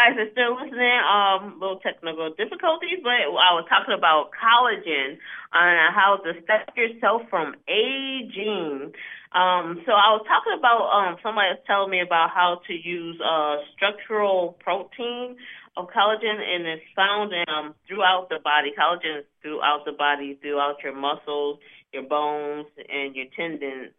guys 0.00 0.16
are 0.16 0.32
still 0.32 0.56
listening, 0.56 1.00
um, 1.04 1.60
little 1.60 1.76
technical 1.84 2.32
difficulties, 2.32 3.04
but 3.04 3.20
I 3.20 3.52
was 3.52 3.68
talking 3.68 3.92
about 3.92 4.32
collagen 4.32 5.20
and 5.52 5.92
how 5.92 6.16
to 6.24 6.32
stop 6.40 6.72
yourself 6.72 7.28
from 7.28 7.52
aging. 7.68 8.96
Um, 9.36 9.84
so 9.84 9.92
I 9.92 10.16
was 10.16 10.24
talking 10.24 10.56
about 10.56 10.88
um, 10.88 11.16
somebody 11.22 11.52
was 11.52 11.60
telling 11.66 11.90
me 11.92 12.00
about 12.00 12.32
how 12.32 12.64
to 12.66 12.72
use 12.72 13.20
uh, 13.20 13.60
structural 13.76 14.56
protein 14.64 15.36
of 15.76 15.92
collagen, 15.92 16.40
and 16.40 16.64
it's 16.64 16.88
found 16.96 17.36
um, 17.52 17.74
throughout 17.86 18.28
the 18.30 18.40
body. 18.42 18.72
Collagen 18.72 19.20
is 19.20 19.26
throughout 19.42 19.84
the 19.84 19.92
body, 19.92 20.38
throughout 20.40 20.80
your 20.82 20.96
muscles, 20.96 21.60
your 21.92 22.04
bones, 22.04 22.66
and 22.88 23.14
your 23.14 23.26
tendons. 23.36 23.92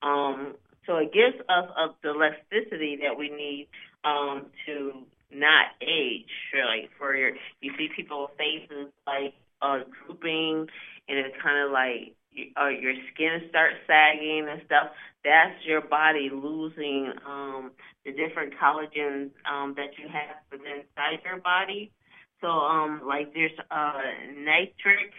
Um, 0.00 0.56
so 0.86 0.96
it 0.96 1.12
gives 1.12 1.36
us 1.46 1.68
the 2.02 2.10
elasticity 2.10 2.98
that 3.04 3.18
we 3.18 3.28
need 3.28 3.68
um, 4.04 4.46
to 4.66 5.06
not 5.34 5.66
age. 5.80 6.30
Like 6.54 6.90
for 6.98 7.16
your, 7.16 7.32
you 7.60 7.72
see 7.78 7.88
people's 7.94 8.30
faces 8.36 8.92
like 9.06 9.34
uh, 9.60 9.80
drooping, 10.06 10.66
and 11.08 11.18
it's 11.18 11.36
kind 11.42 11.66
of 11.66 11.72
like 11.72 12.14
uh, 12.60 12.68
your 12.68 12.94
skin 13.12 13.48
starts 13.48 13.76
sagging 13.86 14.46
and 14.50 14.62
stuff. 14.66 14.88
That's 15.24 15.54
your 15.64 15.80
body 15.82 16.30
losing 16.32 17.12
um, 17.26 17.72
the 18.04 18.12
different 18.12 18.54
collagens 18.60 19.30
um, 19.50 19.74
that 19.76 19.96
you 19.98 20.08
have 20.08 20.36
within 20.50 20.82
inside 20.82 21.22
your 21.24 21.40
body. 21.40 21.92
So, 22.40 22.48
um, 22.48 23.02
like 23.06 23.32
there's 23.34 23.52
uh, 23.70 24.00
nitric 24.36 25.12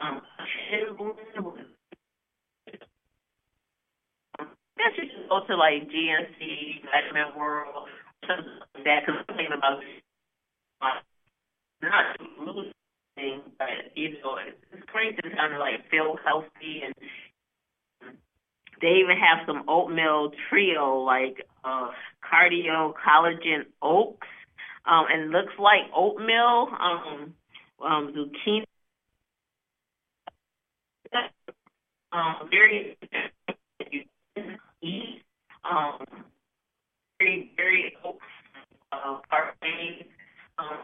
um, 0.00 0.20
I 4.38 4.44
guess 4.76 4.98
you 4.98 5.04
should 5.14 5.28
go 5.28 5.46
to 5.46 5.56
like 5.56 5.88
GNC, 5.88 6.82
Vitamin 6.84 7.38
World, 7.38 7.88
that 8.28 9.02
I'm 9.08 9.52
about 9.52 9.80
not 11.82 12.16
losing, 12.38 13.42
but 13.58 13.68
you 13.94 14.10
know, 14.22 14.38
it's 14.72 14.84
great 14.86 15.16
to 15.16 15.22
kind 15.36 15.52
of 15.52 15.60
like 15.60 15.88
feel 15.90 16.16
healthy 16.24 16.82
and 16.84 16.94
they 18.80 18.94
even 19.04 19.16
have 19.16 19.46
some 19.46 19.64
oatmeal 19.68 20.32
trio 20.48 21.00
like 21.00 21.46
uh 21.64 21.90
cardio 22.22 22.92
collagen 22.94 23.64
oats 23.80 24.26
um 24.86 25.06
and 25.10 25.30
looks 25.30 25.52
like 25.58 25.82
oatmeal 25.94 26.68
um 26.80 27.34
um 27.84 28.12
zucchini. 28.14 28.64
Um 32.12 32.48
very 32.50 32.96
eat 34.82 35.22
um 35.64 36.04
very 37.22 37.50
very 37.56 37.94
oats 38.04 38.18
uh 38.92 39.18
um 40.58 40.78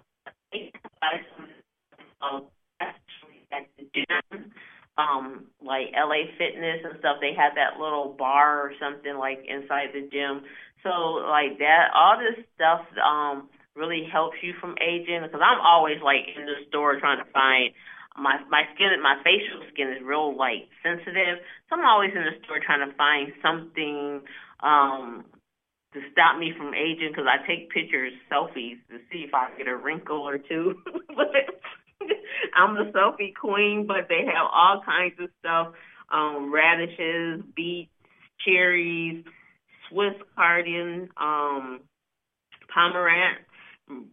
um 2.23 2.43
actually 2.81 3.47
at 3.53 3.67
the 3.77 3.85
gym 3.95 4.53
um 4.99 5.47
like 5.63 5.95
LA 5.95 6.27
Fitness 6.39 6.83
and 6.85 6.99
stuff, 6.99 7.19
they 7.21 7.35
have 7.35 7.55
that 7.55 7.79
little 7.81 8.15
bar 8.19 8.61
or 8.63 8.73
something 8.81 9.17
like 9.17 9.39
inside 9.47 9.95
the 9.95 10.09
gym. 10.11 10.43
So 10.83 11.23
like 11.23 11.59
that, 11.59 11.91
all 11.95 12.19
this 12.19 12.45
stuff 12.55 12.83
um 12.99 13.49
really 13.77 14.09
helps 14.11 14.37
you 14.43 14.55
from 14.61 14.75
aging. 14.83 15.23
Because 15.23 15.41
I'm 15.43 15.61
always 15.61 16.03
like 16.03 16.27
in 16.35 16.47
the 16.47 16.67
store 16.69 16.99
trying 16.99 17.23
to 17.25 17.31
find 17.31 17.71
my 18.19 18.43
my 18.51 18.65
skin, 18.75 18.91
my 19.03 19.23
facial 19.23 19.63
skin 19.73 19.95
is 19.95 20.03
real 20.03 20.37
like 20.37 20.67
sensitive. 20.83 21.39
So 21.71 21.79
I'm 21.79 21.87
always 21.87 22.11
in 22.15 22.25
the 22.27 22.35
store 22.45 22.59
trying 22.59 22.83
to 22.83 22.95
find 22.97 23.31
something 23.43 24.23
um 24.63 25.25
to 25.95 26.01
stop 26.13 26.39
me 26.39 26.53
from 26.57 26.75
aging 26.75 27.11
because 27.11 27.27
I 27.27 27.47
take 27.47 27.71
pictures, 27.71 28.13
selfies 28.31 28.79
to 28.91 28.99
see 29.11 29.25
if 29.27 29.35
I 29.35 29.49
get 29.57 29.69
a 29.69 29.77
wrinkle 29.77 30.21
or 30.21 30.39
two. 30.39 30.83
but 31.17 31.35
I'm 32.55 32.75
the 32.75 32.93
selfie 32.93 33.35
queen, 33.35 33.87
but 33.87 34.09
they 34.09 34.25
have 34.27 34.47
all 34.53 34.83
kinds 34.85 35.15
of 35.21 35.31
stuff: 35.41 35.69
um, 36.13 36.53
radishes, 36.53 37.43
beets, 37.57 37.91
cherries, 38.45 39.25
Swiss 39.89 40.15
cardigan, 40.37 41.09
um, 41.17 41.81
pomegranate, 42.73 43.39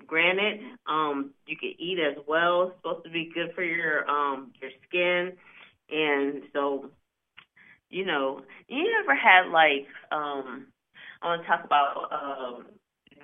granite. 0.08 0.62
Um, 0.88 1.32
you 1.46 1.58
can 1.58 1.74
eat 1.78 2.00
as 2.00 2.18
well. 2.28 2.68
It's 2.68 2.78
supposed 2.78 3.06
to 3.06 3.12
be 3.12 3.32
good 3.34 3.54
for 3.54 3.64
your 3.64 4.10
um 4.10 4.54
your 4.62 4.72
skin, 4.88 5.34
and 5.90 6.44
so 6.54 6.90
you 7.90 8.06
know, 8.06 8.42
you 8.68 8.86
ever 9.04 9.16
had 9.16 9.52
like 9.52 9.88
um 10.12 10.68
I 11.26 11.28
want 11.30 11.42
to 11.42 11.48
talk 11.48 11.66
about 11.66 12.06
um 12.14 12.66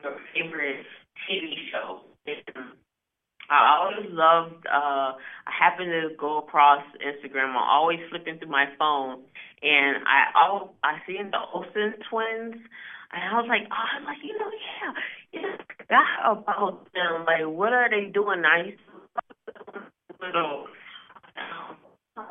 your 0.01 0.17
favorite 0.33 0.85
TV 1.29 1.53
show. 1.71 2.01
I 3.47 3.77
always 3.77 4.09
loved. 4.09 4.65
uh 4.65 5.13
I 5.13 5.51
happened 5.59 5.91
to 5.91 6.15
go 6.17 6.39
across 6.39 6.81
Instagram. 6.97 7.51
I'm 7.51 7.57
always 7.57 7.99
flipping 8.09 8.39
through 8.39 8.49
my 8.49 8.65
phone, 8.79 9.21
and 9.61 9.97
I 10.07 10.33
all 10.35 10.73
I 10.83 10.97
seen 11.05 11.29
the 11.29 11.37
Olsen 11.53 11.93
twins, 12.09 12.55
and 13.13 13.21
I 13.21 13.33
was 13.39 13.45
like, 13.47 13.67
oh, 13.69 13.87
I'm 13.97 14.05
like, 14.05 14.17
you 14.23 14.35
know, 14.39 14.49
yeah, 14.49 15.41
yeah, 15.41 15.57
that 15.89 16.17
about 16.25 16.87
them. 16.95 17.25
Like, 17.25 17.45
what 17.45 17.71
are 17.71 17.87
they 17.87 18.09
doing? 18.11 18.41
Nice 18.41 18.73
little. 20.19 20.65
Um, 22.17 22.25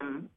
um, 0.00 0.28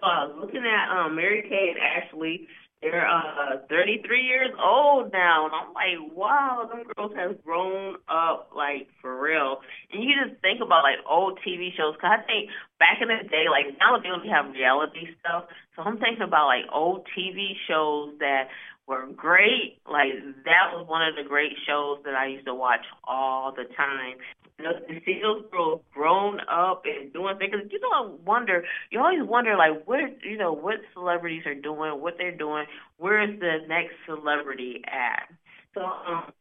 so 0.00 0.06
I 0.06 0.24
was 0.26 0.36
looking 0.40 0.64
at 0.66 0.90
um 0.90 1.14
Mary 1.14 1.42
Kate 1.48 1.76
and 1.76 2.02
Ashley 2.02 2.48
they're 2.80 3.06
uh 3.06 3.58
33 3.68 4.22
years 4.22 4.50
old 4.58 5.12
now, 5.12 5.46
and 5.46 5.54
I'm 5.54 5.74
like, 5.74 6.16
wow, 6.16 6.68
them 6.70 6.84
girls 6.94 7.12
have 7.16 7.42
grown 7.44 7.96
up 8.08 8.50
like 8.54 8.88
for 9.02 9.20
real. 9.20 9.58
And 9.92 10.02
you 10.02 10.10
just 10.14 10.40
think 10.40 10.60
about 10.62 10.82
like 10.82 11.02
old 11.08 11.38
TV 11.46 11.74
shows, 11.76 11.96
cause 12.00 12.10
I 12.10 12.22
think 12.22 12.50
back 12.78 12.98
in 13.02 13.08
the 13.08 13.28
day, 13.28 13.46
like 13.50 13.76
now 13.80 13.98
they 13.98 14.08
only 14.08 14.28
have 14.28 14.52
reality 14.52 15.10
stuff. 15.20 15.44
So 15.74 15.82
I'm 15.82 15.98
thinking 15.98 16.22
about 16.22 16.46
like 16.46 16.70
old 16.72 17.06
TV 17.16 17.58
shows 17.66 18.14
that 18.20 18.48
were 18.86 19.06
great. 19.14 19.78
Like 19.84 20.14
that 20.44 20.72
was 20.72 20.86
one 20.88 21.02
of 21.02 21.14
the 21.14 21.28
great 21.28 21.52
shows 21.66 21.98
that 22.04 22.14
I 22.14 22.26
used 22.26 22.46
to 22.46 22.54
watch 22.54 22.86
all 23.04 23.52
the 23.52 23.64
time. 23.76 24.16
You 24.58 24.64
know, 24.64 24.72
to 24.72 25.00
see 25.06 25.20
those 25.22 25.44
girls 25.52 25.82
grown 25.94 26.40
up 26.40 26.82
and 26.84 27.12
doing 27.12 27.38
things. 27.38 27.54
You 27.70 27.78
know, 27.80 27.90
I 27.92 28.10
wonder. 28.26 28.64
You 28.90 28.98
always 28.98 29.22
wonder, 29.22 29.56
like, 29.56 29.86
what 29.86 30.00
you 30.24 30.36
know, 30.36 30.52
what 30.52 30.76
celebrities 30.94 31.46
are 31.46 31.54
doing, 31.54 32.00
what 32.00 32.14
they're 32.18 32.36
doing. 32.36 32.66
Where 32.96 33.22
is 33.22 33.38
the 33.38 33.58
next 33.68 33.94
celebrity 34.04 34.82
at? 34.86 35.28
So, 35.74 35.82
um, 35.82 36.32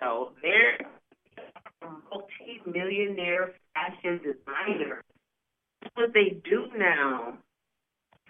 so 0.00 0.32
they're 0.42 0.78
a 1.82 1.86
multi-millionaire 2.10 3.52
fashion 3.74 4.18
designers. 4.18 5.04
That's 5.82 5.94
what 5.94 6.12
they 6.14 6.40
do 6.44 6.66
now. 6.76 7.38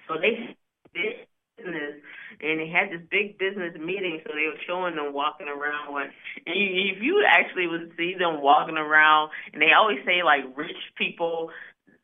So 0.09 0.15
they 0.21 0.57
business 0.93 2.03
and 2.43 2.61
they 2.61 2.69
had 2.69 2.91
this 2.91 3.07
big 3.11 3.39
business 3.39 3.75
meeting 3.79 4.21
so 4.25 4.33
they 4.35 4.47
were 4.51 4.61
showing 4.67 4.97
them 4.97 5.13
walking 5.13 5.49
around 5.49 5.95
and 5.95 6.11
if 6.47 7.03
you 7.03 7.25
actually 7.27 7.67
would 7.67 7.93
see 7.97 8.15
them 8.19 8.43
walking 8.43 8.77
around 8.77 9.31
and 9.53 9.63
they 9.63 9.73
always 9.73 9.99
say 10.05 10.23
like 10.23 10.45
rich 10.57 10.77
people 10.99 11.51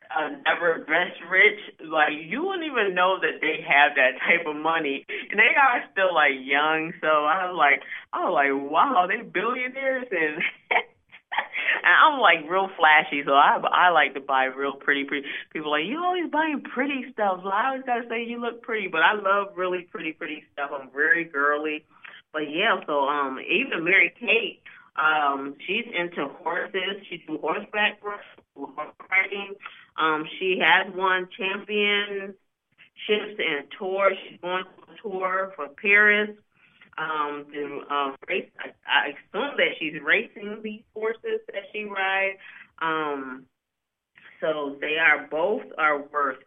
uh, 0.09 0.29
never 0.45 0.83
dress 0.85 1.13
rich, 1.29 1.59
like 1.85 2.13
you 2.25 2.43
wouldn't 2.43 2.65
even 2.65 2.95
know 2.95 3.19
that 3.21 3.41
they 3.41 3.61
have 3.61 3.93
that 3.95 4.17
type 4.25 4.47
of 4.47 4.55
money, 4.55 5.05
and 5.29 5.39
they 5.39 5.53
are 5.53 5.83
still 5.91 6.13
like 6.13 6.33
young. 6.41 6.93
So 7.01 7.07
I 7.07 7.45
was 7.45 7.55
like, 7.57 7.81
was 8.13 8.33
like, 8.33 8.71
wow, 8.71 9.07
they 9.07 9.21
billionaires, 9.21 10.07
and 10.09 10.41
and 11.83 11.95
I'm 11.95 12.19
like 12.19 12.49
real 12.49 12.69
flashy, 12.77 13.23
so 13.25 13.33
I 13.33 13.59
I 13.71 13.89
like 13.89 14.13
to 14.13 14.19
buy 14.19 14.45
real 14.45 14.73
pretty, 14.73 15.03
pretty. 15.05 15.27
People 15.51 15.71
like 15.71 15.85
you 15.85 16.03
always 16.03 16.29
buying 16.29 16.61
pretty 16.61 17.05
stuff. 17.13 17.41
So 17.43 17.49
I 17.49 17.67
always 17.67 17.83
gotta 17.85 18.07
say 18.09 18.23
you 18.23 18.39
look 18.39 18.61
pretty, 18.61 18.87
but 18.87 19.01
I 19.01 19.13
love 19.13 19.55
really 19.55 19.83
pretty, 19.83 20.13
pretty 20.13 20.43
stuff. 20.53 20.71
I'm 20.73 20.89
very 20.91 21.23
girly, 21.25 21.85
but 22.33 22.49
yeah. 22.49 22.79
So 22.85 23.07
um, 23.07 23.39
even 23.39 23.83
Mary 23.83 24.13
Kate, 24.19 24.61
um, 24.95 25.55
she's 25.65 25.85
into 25.93 26.27
horses. 26.43 27.03
She 27.09 27.23
do 27.25 27.37
horseback 27.37 28.01
riding. 28.03 29.55
Um, 29.97 30.25
she 30.39 30.59
has 30.61 30.93
won 30.93 31.27
championships 31.37 32.37
and 33.09 33.67
tours. 33.77 34.17
She's 34.29 34.39
going 34.41 34.63
to 34.63 35.01
tour 35.01 35.53
for 35.55 35.67
Paris 35.69 36.31
um, 36.99 37.45
to 37.53 37.81
um, 37.89 38.15
race. 38.27 38.49
I, 38.59 38.69
I 38.85 39.07
assume 39.09 39.55
that 39.57 39.71
she's 39.79 39.93
racing 40.03 40.59
these 40.63 40.83
horses 40.93 41.39
that 41.47 41.63
she 41.71 41.83
rides. 41.85 42.37
Um, 42.81 43.45
so 44.41 44.77
they 44.79 44.97
are 44.99 45.27
both 45.29 45.63
are 45.77 46.01
worth. 46.01 46.37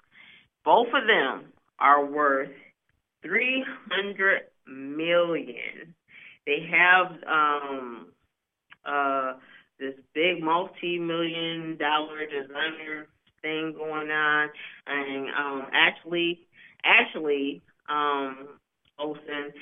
Both 0.64 0.88
of 0.88 1.06
them 1.06 1.52
are 1.78 2.04
worth 2.04 2.50
three 3.22 3.64
hundred 3.90 4.42
million. 4.66 5.94
They 6.46 6.68
have 6.70 7.12
um, 7.26 8.06
uh, 8.84 9.34
this 9.78 9.94
big 10.14 10.42
multi-million 10.42 11.76
dollar 11.78 12.26
designer 12.26 13.08
thing 13.42 13.74
going 13.76 14.10
on, 14.10 14.48
and 14.86 15.28
um, 15.30 15.66
actually, 15.72 16.40
actually, 16.84 17.62
um, 17.88 18.48
Olsen 18.98 19.52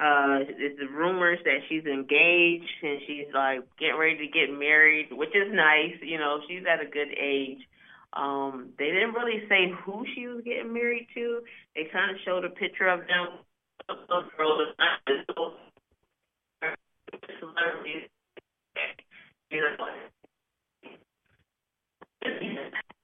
uh, 0.00 0.40
it's 0.48 0.80
the 0.80 0.88
rumors 0.88 1.38
that 1.44 1.60
she's 1.68 1.84
engaged 1.84 2.72
and 2.82 3.00
she's 3.06 3.28
like 3.34 3.60
getting 3.78 3.98
ready 3.98 4.16
to 4.16 4.32
get 4.32 4.48
married, 4.48 5.08
which 5.12 5.36
is 5.36 5.52
nice. 5.52 6.00
You 6.00 6.18
know, 6.18 6.40
she's 6.48 6.64
at 6.64 6.80
a 6.80 6.88
good 6.88 7.12
age. 7.20 7.60
Um, 8.14 8.70
they 8.78 8.86
didn't 8.86 9.12
really 9.12 9.44
say 9.48 9.70
who 9.84 10.04
she 10.14 10.26
was 10.26 10.42
getting 10.42 10.72
married 10.72 11.06
to. 11.14 11.40
They 11.76 11.84
kind 11.92 12.10
of 12.10 12.16
showed 12.24 12.44
a 12.46 12.50
picture 12.50 12.88
of 12.88 13.00
them. 13.00 13.44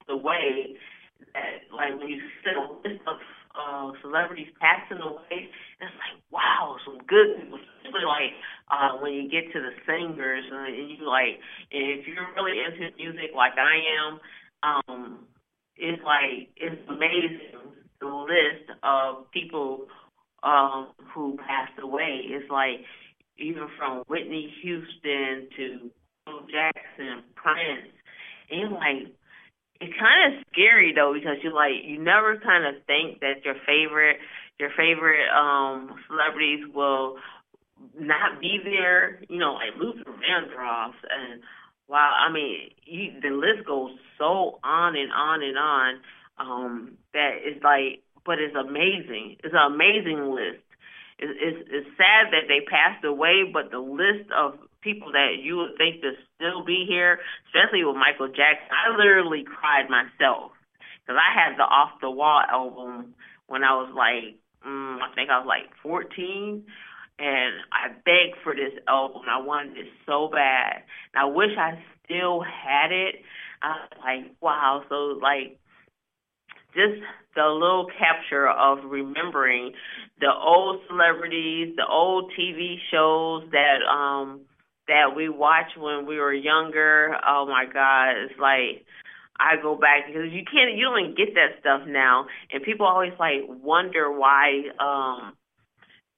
The 0.08 0.16
way 0.16 0.76
that, 1.34 1.74
like, 1.74 1.98
when 1.98 2.08
you 2.08 2.22
sit 2.42 2.56
list 2.84 3.02
of 3.06 3.16
uh, 3.56 3.92
celebrities 4.02 4.52
passing 4.60 5.00
away. 5.00 5.48
And 5.80 5.88
it's 5.88 5.98
like, 5.98 6.20
wow, 6.30 6.76
some 6.84 6.98
good 7.08 7.40
people. 7.40 7.58
Especially 7.58 8.06
like 8.06 8.32
uh, 8.70 9.00
when 9.00 9.12
you 9.12 9.30
get 9.30 9.52
to 9.52 9.60
the 9.60 9.72
singers, 9.88 10.44
uh, 10.52 10.68
and 10.68 10.90
you 10.90 11.02
like, 11.08 11.40
if 11.70 12.06
you're 12.06 12.28
really 12.36 12.60
into 12.60 12.94
music 12.96 13.32
like 13.34 13.58
I 13.58 13.76
am, 13.96 14.20
um, 14.62 15.26
it's 15.76 16.02
like 16.04 16.50
it's 16.56 16.80
amazing 16.88 17.76
the 18.00 18.06
list 18.06 18.70
of 18.82 19.30
people 19.30 19.86
um, 20.42 20.88
who 21.14 21.36
passed 21.46 21.78
away. 21.82 22.20
It's 22.24 22.50
like 22.50 22.84
even 23.38 23.68
from 23.78 24.04
Whitney 24.08 24.52
Houston 24.62 25.48
to 25.56 25.90
Michael 26.26 26.46
Jackson, 26.50 27.22
Prince, 27.34 27.92
and 28.50 28.72
like 28.72 29.14
it's 29.80 29.94
kind 29.98 30.34
of 30.34 30.44
scary 30.52 30.92
though 30.94 31.12
because 31.14 31.36
you 31.42 31.52
like 31.54 31.84
you 31.84 31.98
never 31.98 32.38
kind 32.38 32.64
of 32.64 32.82
think 32.86 33.20
that 33.20 33.44
your 33.44 33.56
favorite 33.66 34.18
your 34.58 34.70
favorite 34.76 35.28
um 35.30 35.94
celebrities 36.08 36.64
will 36.74 37.16
not 37.98 38.40
be 38.40 38.58
there. 38.62 39.20
You 39.28 39.38
know, 39.38 39.54
like 39.54 39.76
Luther 39.78 40.10
Vandross 40.10 40.94
and 41.10 41.42
wow, 41.88 42.12
I 42.18 42.32
mean, 42.32 42.70
you, 42.84 43.20
the 43.20 43.30
list 43.30 43.66
goes 43.66 43.92
so 44.18 44.58
on 44.64 44.96
and 44.96 45.12
on 45.12 45.42
and 45.42 45.58
on. 45.58 45.94
Um, 46.38 46.98
that 47.14 47.38
is 47.46 47.62
like, 47.62 48.02
but 48.24 48.38
it's 48.38 48.56
amazing. 48.56 49.36
It's 49.44 49.54
an 49.54 49.72
amazing 49.72 50.34
list. 50.34 50.62
It's, 51.18 51.32
it's, 51.40 51.68
it's 51.70 51.88
sad 51.96 52.32
that 52.32 52.44
they 52.48 52.60
passed 52.66 53.04
away, 53.04 53.48
but 53.50 53.70
the 53.70 53.78
list 53.78 54.28
of 54.36 54.58
people 54.86 55.10
that 55.10 55.42
you 55.42 55.56
would 55.56 55.76
think 55.76 56.00
to 56.02 56.14
still 56.38 56.64
be 56.64 56.86
here, 56.86 57.18
especially 57.50 57.82
with 57.82 57.98
Michael 57.98 58.28
Jackson, 58.28 58.70
I 58.70 58.94
literally 58.94 59.42
cried 59.42 59.90
myself 59.90 60.52
because 61.02 61.18
I 61.18 61.34
had 61.34 61.58
the 61.58 61.66
Off 61.66 61.98
the 62.00 62.10
Wall 62.10 62.40
album 62.48 63.14
when 63.48 63.64
I 63.64 63.74
was 63.74 63.90
like, 63.90 64.38
mm, 64.62 65.02
I 65.02 65.12
think 65.14 65.28
I 65.28 65.42
was 65.42 65.50
like 65.50 65.74
14 65.82 66.62
and 67.18 67.52
I 67.74 67.88
begged 68.06 68.38
for 68.44 68.54
this 68.54 68.78
album. 68.86 69.22
I 69.28 69.42
wanted 69.42 69.76
it 69.76 69.90
so 70.06 70.30
bad. 70.30 70.86
And 71.14 71.18
I 71.18 71.26
wish 71.26 71.50
I 71.58 71.82
still 72.04 72.42
had 72.42 72.92
it. 72.92 73.16
I 73.62 73.68
was 73.68 73.90
like, 73.98 74.36
wow. 74.40 74.84
So 74.88 75.18
like, 75.20 75.58
just 76.74 77.02
the 77.34 77.46
little 77.46 77.86
capture 77.98 78.46
of 78.48 78.78
remembering 78.84 79.72
the 80.20 80.30
old 80.30 80.80
celebrities, 80.86 81.74
the 81.76 81.86
old 81.90 82.30
TV 82.38 82.76
shows 82.90 83.50
that 83.50 83.80
um 83.90 84.42
that 84.88 85.14
we 85.16 85.28
watched 85.28 85.76
when 85.78 86.06
we 86.06 86.18
were 86.18 86.32
younger. 86.32 87.16
Oh 87.26 87.46
my 87.46 87.64
God, 87.72 88.10
it's 88.24 88.38
like 88.40 88.84
I 89.38 89.56
go 89.60 89.76
back 89.76 90.06
because 90.06 90.32
you 90.32 90.42
can't, 90.50 90.76
you 90.76 90.84
don't 90.84 91.16
get 91.16 91.34
that 91.34 91.60
stuff 91.60 91.82
now, 91.86 92.26
and 92.52 92.62
people 92.62 92.86
always 92.86 93.12
like 93.18 93.42
wonder 93.48 94.10
why 94.10 94.62
um 94.80 95.34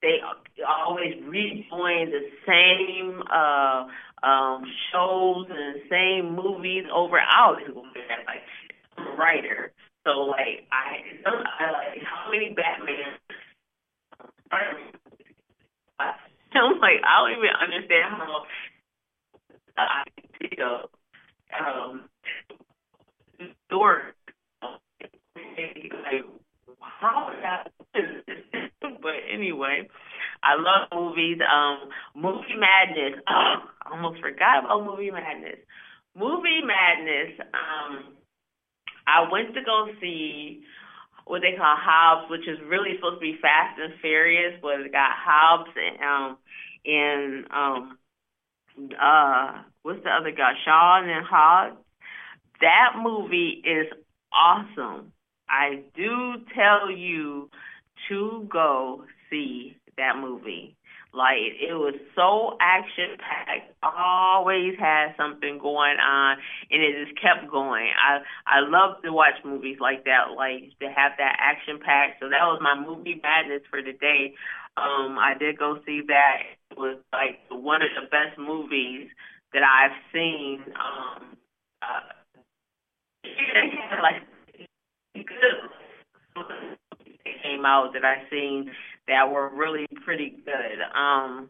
they 0.02 0.18
always 0.66 1.14
redoing 1.24 2.10
the 2.10 2.30
same 2.46 3.22
uh 3.32 3.86
um 4.26 4.64
shows 4.92 5.46
and 5.50 5.76
the 5.76 5.82
same 5.90 6.34
movies 6.34 6.84
over. 6.94 7.18
I 7.18 7.46
always 7.46 7.66
go 7.68 7.82
back 7.82 8.26
like 8.26 8.42
I'm 8.96 9.06
a 9.06 9.16
writer, 9.16 9.72
so 10.06 10.10
like 10.20 10.66
I, 10.72 11.02
I 11.26 11.72
like 11.72 12.02
how 12.02 12.30
many 12.30 12.54
Batman. 12.54 13.18
I'm 16.58 16.78
like 16.80 17.00
I 17.04 17.22
don't 17.22 17.38
even 17.38 17.50
understand 17.62 18.14
how 18.14 18.44
I 19.76 20.02
you 20.40 20.56
know 20.58 20.86
um 21.58 22.08
door 23.70 24.14
like 25.36 26.24
how 26.80 27.30
that 27.42 27.70
but 29.02 29.14
anyway, 29.32 29.88
I 30.42 30.54
love 30.56 30.88
movies. 30.92 31.38
Um, 31.42 31.88
Movie 32.14 32.58
Madness. 32.58 33.20
Oh, 33.28 33.56
I 33.86 33.90
almost 33.90 34.20
forgot 34.20 34.64
about 34.64 34.84
Movie 34.84 35.10
Madness. 35.10 35.58
Movie 36.16 36.62
Madness. 36.64 37.40
Um, 37.54 38.14
I 39.06 39.30
went 39.30 39.54
to 39.54 39.60
go 39.64 39.88
see 40.00 40.62
what 41.28 41.42
they 41.42 41.56
call 41.56 41.76
Hobbs, 41.76 42.30
which 42.30 42.48
is 42.48 42.58
really 42.66 42.96
supposed 42.96 43.16
to 43.16 43.20
be 43.20 43.38
Fast 43.40 43.78
and 43.78 43.94
Furious, 44.00 44.58
but 44.62 44.80
it 44.80 44.92
got 44.92 45.12
Hobbs 45.14 45.70
and 45.76 46.02
um 46.02 46.38
and 46.84 47.46
um 47.52 47.98
uh 49.00 49.62
what's 49.82 50.02
the 50.02 50.10
other 50.10 50.32
guy? 50.32 50.52
Shawn 50.64 51.08
and 51.08 51.26
Hobbs. 51.26 51.76
That 52.60 52.94
movie 53.00 53.62
is 53.64 53.86
awesome. 54.32 55.12
I 55.48 55.82
do 55.94 56.36
tell 56.54 56.90
you 56.90 57.50
to 58.08 58.48
go 58.50 59.04
see 59.30 59.76
that 59.96 60.16
movie. 60.18 60.76
Like 61.14 61.56
it 61.56 61.72
was 61.72 61.94
so 62.14 62.58
action 62.60 63.16
packed, 63.16 63.72
always 63.82 64.78
had 64.78 65.16
something 65.16 65.58
going 65.58 65.96
on, 65.96 66.36
and 66.70 66.82
it 66.82 67.06
just 67.06 67.20
kept 67.20 67.50
going. 67.50 67.88
I 67.96 68.20
I 68.46 68.60
love 68.60 69.00
to 69.02 69.12
watch 69.12 69.40
movies 69.42 69.78
like 69.80 70.04
that, 70.04 70.36
like 70.36 70.68
to 70.80 70.86
have 70.86 71.12
that 71.16 71.36
action 71.40 71.80
packed. 71.80 72.20
So 72.20 72.28
that 72.28 72.44
was 72.44 72.60
my 72.60 72.76
movie 72.78 73.20
madness 73.22 73.62
for 73.70 73.80
the 73.82 73.92
day. 73.92 74.34
Um, 74.76 75.18
I 75.18 75.32
did 75.38 75.58
go 75.58 75.78
see 75.86 76.02
that. 76.08 76.42
It 76.70 76.78
was 76.78 76.98
like 77.12 77.40
one 77.50 77.80
of 77.80 77.88
the 77.96 78.06
best 78.10 78.38
movies 78.38 79.08
that 79.54 79.62
I've 79.64 79.96
seen. 80.12 80.60
Um, 80.76 81.36
uh, 81.80 82.12
like 84.02 84.22
good 85.14 85.78
came 87.42 87.64
out 87.64 87.92
that 87.94 88.04
I 88.04 88.28
seen 88.30 88.70
that 89.08 89.30
were 89.30 89.48
really 89.48 89.86
pretty 90.04 90.34
good. 90.44 90.78
Um, 90.94 91.48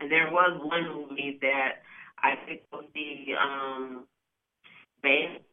and 0.00 0.10
there 0.10 0.30
was 0.30 0.60
one 0.62 0.88
movie 0.94 1.38
that 1.42 1.82
I 2.22 2.34
think 2.46 2.62
was 2.72 2.84
the 2.94 3.34
um, 3.34 4.04
based 5.02 5.44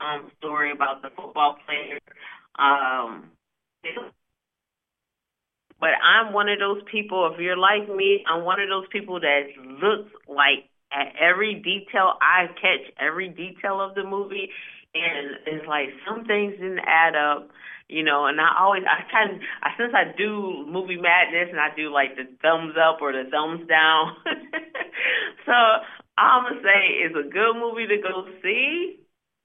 um, 0.00 0.30
story 0.38 0.72
about 0.72 1.02
the 1.02 1.08
football 1.16 1.56
player. 1.66 1.98
Um, 2.58 3.30
but 5.78 5.90
I'm 6.02 6.32
one 6.32 6.48
of 6.48 6.58
those 6.58 6.82
people. 6.90 7.30
If 7.32 7.40
you're 7.40 7.56
like 7.56 7.88
me, 7.88 8.24
I'm 8.26 8.44
one 8.44 8.60
of 8.60 8.68
those 8.68 8.86
people 8.90 9.20
that 9.20 9.42
looks 9.64 10.10
like 10.28 10.68
at 10.92 11.12
every 11.20 11.54
detail. 11.54 12.14
I 12.20 12.46
catch 12.54 12.92
every 12.98 13.28
detail 13.28 13.80
of 13.80 13.94
the 13.94 14.04
movie, 14.04 14.48
and 14.94 15.36
it's 15.46 15.66
like 15.68 15.88
some 16.08 16.24
things 16.24 16.54
didn't 16.54 16.80
add 16.80 17.14
up 17.14 17.48
you 17.88 18.02
know, 18.02 18.26
and 18.26 18.40
I 18.40 18.50
always 18.58 18.82
I 18.84 19.06
kind 19.10 19.40
I 19.62 19.70
since 19.78 19.92
I 19.94 20.16
do 20.16 20.64
movie 20.66 20.96
madness 20.96 21.48
and 21.50 21.60
I 21.60 21.74
do 21.76 21.92
like 21.92 22.16
the 22.16 22.26
thumbs 22.42 22.74
up 22.74 22.98
or 23.00 23.12
the 23.12 23.30
thumbs 23.30 23.68
down. 23.68 24.16
so 25.46 25.54
I'm 26.18 26.44
gonna 26.44 26.62
say 26.62 27.06
it's 27.06 27.14
a 27.14 27.28
good 27.28 27.54
movie 27.54 27.86
to 27.86 27.98
go 28.02 28.26
see, 28.42 28.98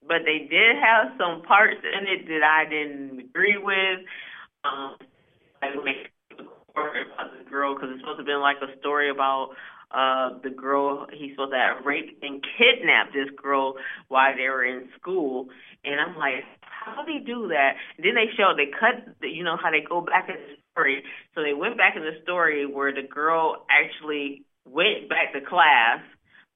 but 0.08 0.25
they 0.25 0.47
did 0.49 0.75
have 0.82 1.13
some 1.19 1.43
parts 1.43 1.82
in 1.84 2.08
it 2.08 2.27
that 2.27 2.41
I 2.41 2.69
didn't 2.69 3.19
agree 3.19 3.58
with. 3.58 3.99
Um, 4.63 4.95
like 5.62 6.12
about 6.71 7.38
the 7.38 7.49
girl 7.49 7.75
because 7.75 7.89
it's 7.91 8.01
supposed 8.01 8.19
to 8.19 8.23
been 8.25 8.41
like 8.41 8.58
a 8.62 8.80
story 8.80 9.10
about 9.10 9.49
uh 9.91 10.39
the 10.43 10.49
girl 10.49 11.06
he's 11.12 11.32
supposed 11.32 11.51
to 11.51 11.58
have 11.58 11.86
raped 11.86 12.23
and 12.23 12.43
kidnapped 12.58 13.13
this 13.13 13.30
girl 13.41 13.75
while 14.08 14.36
they 14.36 14.47
were 14.47 14.63
in 14.63 14.88
school 14.99 15.47
and 15.84 15.99
I'm 15.99 16.15
like 16.15 16.45
how 16.82 17.04
they 17.06 17.24
do 17.24 17.48
that? 17.50 17.78
And 17.98 18.06
then 18.06 18.15
they 18.15 18.30
show 18.36 18.54
they 18.58 18.72
cut, 18.72 19.15
you 19.22 19.44
know, 19.44 19.58
how 19.62 19.72
they 19.72 19.86
go 19.88 20.02
back 20.02 20.30
in 20.30 20.36
the 20.36 20.58
story. 20.74 21.04
So 21.36 21.41
they 21.41 21.54
went 21.54 21.78
back 21.78 21.96
in 21.96 22.04
the 22.04 22.20
story 22.24 22.65
where 22.65 22.94
the 22.94 23.08
girl 23.08 23.65
actually 23.70 24.44
went 24.65 25.10
back 25.10 25.34
to 25.34 25.41
class 25.41 26.02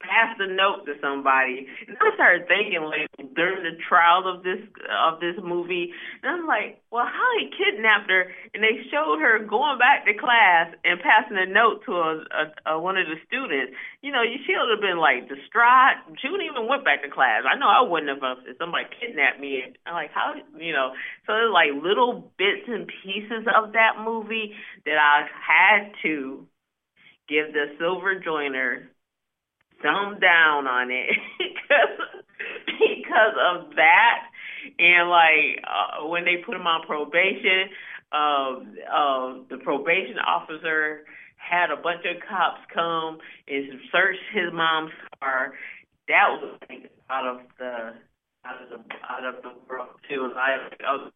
passed 0.01 0.39
a 0.39 0.47
note 0.47 0.85
to 0.85 0.93
somebody. 1.01 1.67
And 1.87 1.97
I 1.97 2.13
started 2.15 2.47
thinking 2.47 2.83
like 2.83 3.07
during 3.35 3.63
the 3.63 3.79
trial 3.87 4.27
of 4.27 4.43
this 4.43 4.59
of 4.91 5.19
this 5.19 5.35
movie, 5.41 5.91
and 6.21 6.27
I'm 6.29 6.47
like, 6.47 6.81
well, 6.91 7.07
how 7.07 7.29
he 7.39 7.51
kidnapped 7.51 8.09
her, 8.09 8.31
and 8.53 8.63
they 8.63 8.83
showed 8.91 9.19
her 9.19 9.39
going 9.43 9.79
back 9.79 10.05
to 10.05 10.13
class 10.13 10.73
and 10.83 10.99
passing 10.99 11.37
a 11.37 11.47
note 11.47 11.83
to 11.85 11.91
a, 11.93 12.11
a, 12.31 12.75
a 12.75 12.79
one 12.79 12.97
of 12.97 13.07
the 13.07 13.19
students. 13.27 13.73
You 14.01 14.11
know, 14.11 14.23
she 14.23 14.53
would 14.53 14.71
have 14.71 14.83
been 14.83 14.99
like 14.99 15.27
distraught. 15.31 16.03
She 16.21 16.27
wouldn't 16.27 16.49
even 16.49 16.67
went 16.67 16.85
back 16.85 17.03
to 17.03 17.09
class. 17.09 17.43
I 17.47 17.57
know 17.57 17.67
I 17.67 17.81
wouldn't 17.81 18.11
have 18.11 18.45
if 18.47 18.57
somebody 18.57 18.85
kidnapped 18.99 19.39
me. 19.39 19.63
And 19.63 19.77
I'm 19.85 19.93
like, 19.93 20.11
how, 20.11 20.35
you 20.59 20.73
know? 20.73 20.93
So 21.25 21.33
there's 21.33 21.53
like 21.53 21.71
little 21.73 22.31
bits 22.37 22.67
and 22.67 22.87
pieces 23.03 23.47
of 23.47 23.73
that 23.73 24.03
movie 24.03 24.53
that 24.85 24.97
I 24.97 25.27
had 25.31 25.91
to 26.03 26.47
give 27.27 27.53
the 27.53 27.73
Silver 27.79 28.19
Joyner 28.19 28.89
thumb 29.85 30.19
down 30.19 30.65
on 30.65 30.89
it 30.89 31.13
because 31.37 32.01
because 32.65 33.35
of 33.37 33.75
that. 33.75 34.25
And 34.79 35.09
like 35.09 35.61
uh, 35.61 36.07
when 36.07 36.25
they 36.25 36.41
put 36.43 36.55
him 36.55 36.65
on 36.65 36.81
probation 36.87 37.69
uh, 38.11 38.59
uh, 38.89 39.33
the 39.49 39.57
probation 39.63 40.17
officer 40.25 41.05
had 41.37 41.69
a 41.69 41.77
bunch 41.77 42.01
of 42.05 42.21
cops 42.27 42.61
come 42.73 43.19
and 43.47 43.79
search 43.91 44.17
his 44.33 44.53
mom's 44.53 44.91
car. 45.19 45.53
That 46.07 46.41
was 46.41 46.57
like 46.69 46.91
out 47.09 47.27
of 47.27 47.41
the 47.59 47.93
out 48.45 48.61
of 48.61 48.69
the 48.69 48.79
out 49.09 49.25
of 49.25 49.43
the 49.43 49.51
world 49.69 49.89
too. 50.09 50.31
I, 50.35 50.69
I 50.85 51.09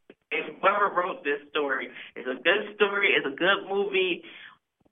whoever 0.62 0.94
wrote 0.94 1.24
this 1.24 1.42
story 1.50 1.90
it's 2.16 2.28
a 2.28 2.42
good 2.44 2.76
story 2.76 3.16
it's 3.18 3.26
a 3.26 3.36
good 3.36 3.66
movie 3.68 4.22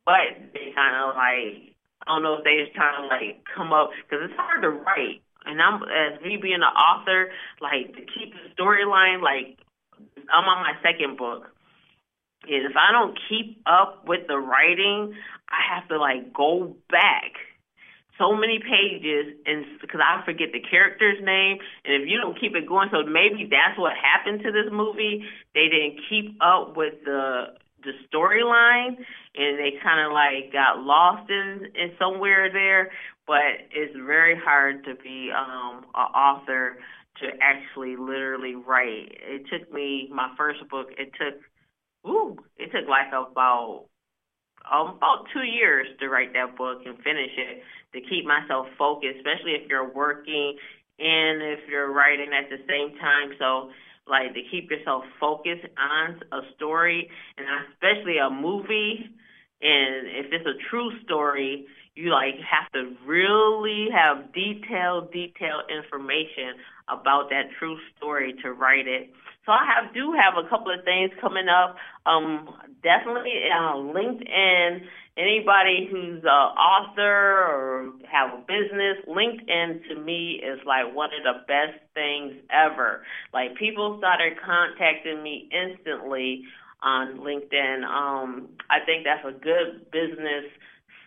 but 0.05 0.33
they 0.53 0.73
kind 0.73 0.97
of 0.97 1.15
like 1.15 1.76
I 2.07 2.15
don't 2.15 2.23
know 2.23 2.39
if 2.39 2.43
they 2.43 2.63
just 2.63 2.75
trying 2.75 3.03
to 3.03 3.07
like 3.07 3.43
come 3.55 3.73
up 3.73 3.91
because 4.03 4.29
it's 4.29 4.39
hard 4.39 4.63
to 4.63 4.69
write. 4.69 5.21
And 5.45 5.61
I'm 5.61 5.83
as 5.83 6.21
me 6.21 6.37
being 6.41 6.63
an 6.63 6.63
author, 6.63 7.31
like 7.61 7.93
to 7.95 8.01
keep 8.01 8.31
the 8.31 8.47
storyline. 8.55 9.21
Like 9.21 9.59
I'm 10.31 10.47
on 10.47 10.63
my 10.63 10.73
second 10.81 11.17
book. 11.17 11.51
And 12.47 12.63
if 12.63 12.77
I 12.77 12.91
don't 12.91 13.17
keep 13.27 13.61
up 13.65 14.07
with 14.07 14.27
the 14.27 14.37
writing, 14.37 15.13
I 15.49 15.75
have 15.75 15.87
to 15.89 15.97
like 15.99 16.33
go 16.33 16.75
back 16.89 17.35
so 18.17 18.33
many 18.33 18.59
pages 18.59 19.37
and 19.45 19.65
because 19.79 20.01
I 20.01 20.23
forget 20.25 20.49
the 20.51 20.59
character's 20.59 21.21
name 21.23 21.57
and 21.85 22.01
if 22.01 22.09
you 22.09 22.17
don't 22.17 22.39
keep 22.39 22.55
it 22.55 22.67
going 22.67 22.89
so 22.91 23.03
maybe 23.03 23.47
that's 23.49 23.77
what 23.77 23.93
happened 23.93 24.41
to 24.41 24.51
this 24.51 24.71
movie 24.71 25.23
they 25.53 25.69
didn't 25.69 26.01
keep 26.09 26.37
up 26.41 26.75
with 26.75 26.95
the 27.05 27.53
the 27.87 27.95
storyline 28.07 28.99
and 29.35 29.57
they 29.57 29.79
kind 29.81 30.05
of 30.05 30.11
like 30.11 30.51
got 30.51 30.83
lost 30.83 31.29
in 31.29 31.71
in 31.73 31.91
somewhere 31.97 32.51
there 32.51 32.91
but 33.25 33.71
it's 33.71 33.95
very 34.05 34.35
hard 34.35 34.83
to 34.83 34.95
be 35.01 35.31
um 35.31 35.85
an 35.95 36.11
author 36.13 36.77
to 37.17 37.27
actually 37.41 37.95
literally 37.95 38.55
write 38.55 39.09
it 39.09 39.43
took 39.49 39.71
me 39.73 40.09
my 40.13 40.29
first 40.37 40.59
book 40.69 40.87
it 40.97 41.09
took 41.17 41.39
ooh 42.11 42.35
it 42.57 42.69
took 42.71 42.87
like 42.89 43.07
about 43.07 43.85
um, 44.71 44.97
about 44.97 45.25
two 45.33 45.43
years 45.43 45.87
to 45.99 46.09
write 46.09 46.33
that 46.33 46.57
book 46.57 46.83
and 46.85 46.97
finish 46.97 47.31
it 47.37 47.63
to 47.93 48.01
keep 48.09 48.25
myself 48.25 48.67
focused, 48.77 49.17
especially 49.17 49.55
if 49.55 49.69
you're 49.69 49.93
working 49.93 50.57
and 50.99 51.41
if 51.41 51.59
you're 51.69 51.91
writing 51.91 52.31
at 52.35 52.49
the 52.49 52.59
same 52.67 52.97
time. 52.99 53.31
So, 53.39 53.71
like 54.09 54.33
to 54.33 54.41
keep 54.49 54.69
yourself 54.69 55.03
focused 55.19 55.65
on 55.77 56.21
a 56.31 56.41
story 56.55 57.09
and 57.37 57.47
especially 57.71 58.17
a 58.17 58.29
movie. 58.29 59.09
And 59.61 60.07
if 60.07 60.31
it's 60.31 60.45
a 60.45 60.69
true 60.69 60.91
story, 61.03 61.65
you 61.95 62.11
like 62.11 62.35
have 62.35 62.71
to 62.73 62.95
really 63.05 63.87
have 63.93 64.31
detailed, 64.33 65.11
detailed 65.11 65.65
information 65.69 66.61
about 66.87 67.29
that 67.29 67.49
true 67.57 67.77
story 67.97 68.35
to 68.43 68.51
write 68.51 68.87
it. 68.87 69.09
So 69.47 69.53
I 69.53 69.63
have 69.63 69.93
do 69.93 70.11
have 70.11 70.35
a 70.35 70.47
couple 70.49 70.77
of 70.77 70.83
things 70.83 71.09
coming 71.21 71.47
up. 71.47 71.77
Um, 72.05 72.49
definitely 72.83 73.31
uh, 73.47 73.79
LinkedIn. 73.79 74.81
Anybody 75.17 75.87
who's 75.89 76.21
an 76.21 76.51
author 76.59 77.47
or 77.47 77.93
have 78.11 78.37
a 78.37 78.41
business, 78.43 78.97
LinkedIn 79.07 79.87
to 79.87 80.03
me 80.03 80.41
is 80.43 80.59
like 80.65 80.93
one 80.93 81.09
of 81.15 81.23
the 81.23 81.47
best 81.47 81.79
things 81.93 82.33
ever. 82.51 83.03
Like 83.33 83.55
people 83.55 83.95
started 83.99 84.33
contacting 84.45 85.23
me 85.23 85.49
instantly 85.49 86.43
on 86.83 87.19
LinkedIn. 87.19 87.85
Um, 87.85 88.49
I 88.69 88.85
think 88.85 89.05
that's 89.05 89.25
a 89.25 89.31
good 89.31 89.89
business 89.91 90.43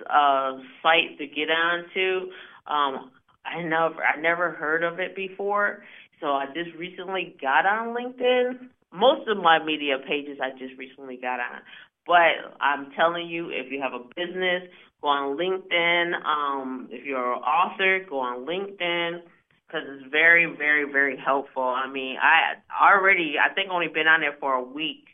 uh, 0.08 0.58
site 0.82 1.18
to 1.18 1.26
get 1.26 1.50
onto. 1.50 2.32
Um, 2.66 3.10
I 3.44 3.62
never 3.62 4.02
I 4.02 4.20
never 4.20 4.50
heard 4.52 4.84
of 4.84 5.00
it 5.00 5.16
before, 5.16 5.82
so 6.20 6.28
I 6.28 6.46
just 6.46 6.76
recently 6.76 7.36
got 7.40 7.66
on 7.66 7.94
LinkedIn. 7.94 8.68
Most 8.92 9.28
of 9.28 9.38
my 9.38 9.62
media 9.64 9.96
pages 10.06 10.38
I 10.42 10.50
just 10.58 10.78
recently 10.78 11.16
got 11.16 11.40
on. 11.40 11.60
But 12.06 12.56
I'm 12.60 12.90
telling 12.96 13.28
you, 13.28 13.50
if 13.50 13.70
you 13.70 13.80
have 13.80 13.92
a 13.92 14.04
business, 14.16 14.68
go 15.00 15.08
on 15.08 15.36
LinkedIn. 15.36 16.14
Um, 16.24 16.88
if 16.90 17.04
you're 17.04 17.34
an 17.34 17.40
author, 17.40 18.04
go 18.08 18.20
on 18.20 18.46
LinkedIn 18.46 19.22
because 19.66 19.86
it's 19.88 20.10
very, 20.10 20.46
very, 20.56 20.90
very 20.90 21.16
helpful. 21.16 21.62
I 21.62 21.88
mean, 21.88 22.16
I 22.20 22.54
already, 22.84 23.34
I 23.38 23.54
think 23.54 23.70
only 23.70 23.88
been 23.88 24.08
on 24.08 24.20
there 24.20 24.36
for 24.40 24.54
a 24.54 24.62
week, 24.62 25.04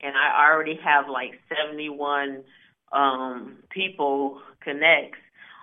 and 0.00 0.14
I 0.16 0.48
already 0.48 0.78
have 0.82 1.08
like 1.10 1.32
71 1.48 2.42
um, 2.92 3.58
people 3.70 4.40
connects 4.62 5.18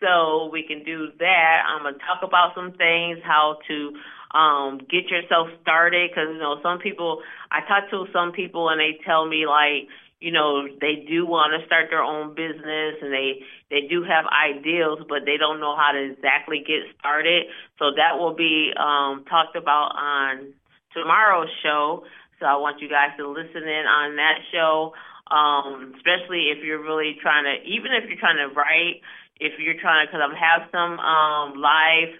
So 0.00 0.50
we 0.52 0.62
can 0.62 0.84
do 0.84 1.08
that. 1.18 1.62
I'm 1.66 1.82
gonna 1.82 1.96
talk 1.98 2.22
about 2.22 2.54
some 2.54 2.72
things, 2.72 3.18
how 3.24 3.58
to 3.68 3.92
um 4.34 4.78
get 4.90 5.08
yourself 5.08 5.48
started 5.62 6.10
because 6.10 6.28
you 6.32 6.38
know 6.38 6.60
some 6.62 6.78
people 6.78 7.22
I 7.50 7.60
talk 7.60 7.88
to 7.90 8.06
some 8.12 8.32
people 8.32 8.68
and 8.68 8.80
they 8.80 8.98
tell 9.04 9.26
me 9.26 9.46
like 9.46 9.88
you 10.20 10.32
know 10.32 10.66
they 10.80 11.04
do 11.08 11.26
want 11.26 11.52
to 11.58 11.66
start 11.66 11.86
their 11.90 12.02
own 12.02 12.34
business 12.34 12.96
and 13.02 13.12
they 13.12 13.42
they 13.70 13.86
do 13.88 14.02
have 14.02 14.24
ideals 14.32 15.00
but 15.08 15.24
they 15.26 15.36
don't 15.36 15.60
know 15.60 15.76
how 15.76 15.92
to 15.92 16.12
exactly 16.12 16.64
get 16.66 16.80
started 16.98 17.46
so 17.78 17.92
that 17.96 18.18
will 18.18 18.34
be 18.34 18.72
um 18.76 19.24
talked 19.28 19.56
about 19.56 19.92
on 19.96 20.54
tomorrow's 20.96 21.52
show. 21.62 22.04
So 22.40 22.46
I 22.46 22.56
want 22.56 22.80
you 22.80 22.88
guys 22.88 23.12
to 23.18 23.28
listen 23.28 23.62
in 23.62 23.84
on 23.84 24.16
that 24.16 24.40
show, 24.52 24.92
um, 25.30 25.92
especially 25.96 26.48
if 26.48 26.64
you're 26.64 26.82
really 26.82 27.16
trying 27.20 27.44
to, 27.44 27.62
even 27.68 27.92
if 27.92 28.08
you're 28.08 28.18
trying 28.18 28.40
to 28.40 28.52
write, 28.54 29.04
if 29.38 29.52
you're 29.60 29.80
trying 29.80 30.06
to, 30.06 30.12
because 30.12 30.24
I 30.24 30.32
have 30.36 30.68
some 30.72 30.98
um, 30.98 31.60
live 31.60 32.12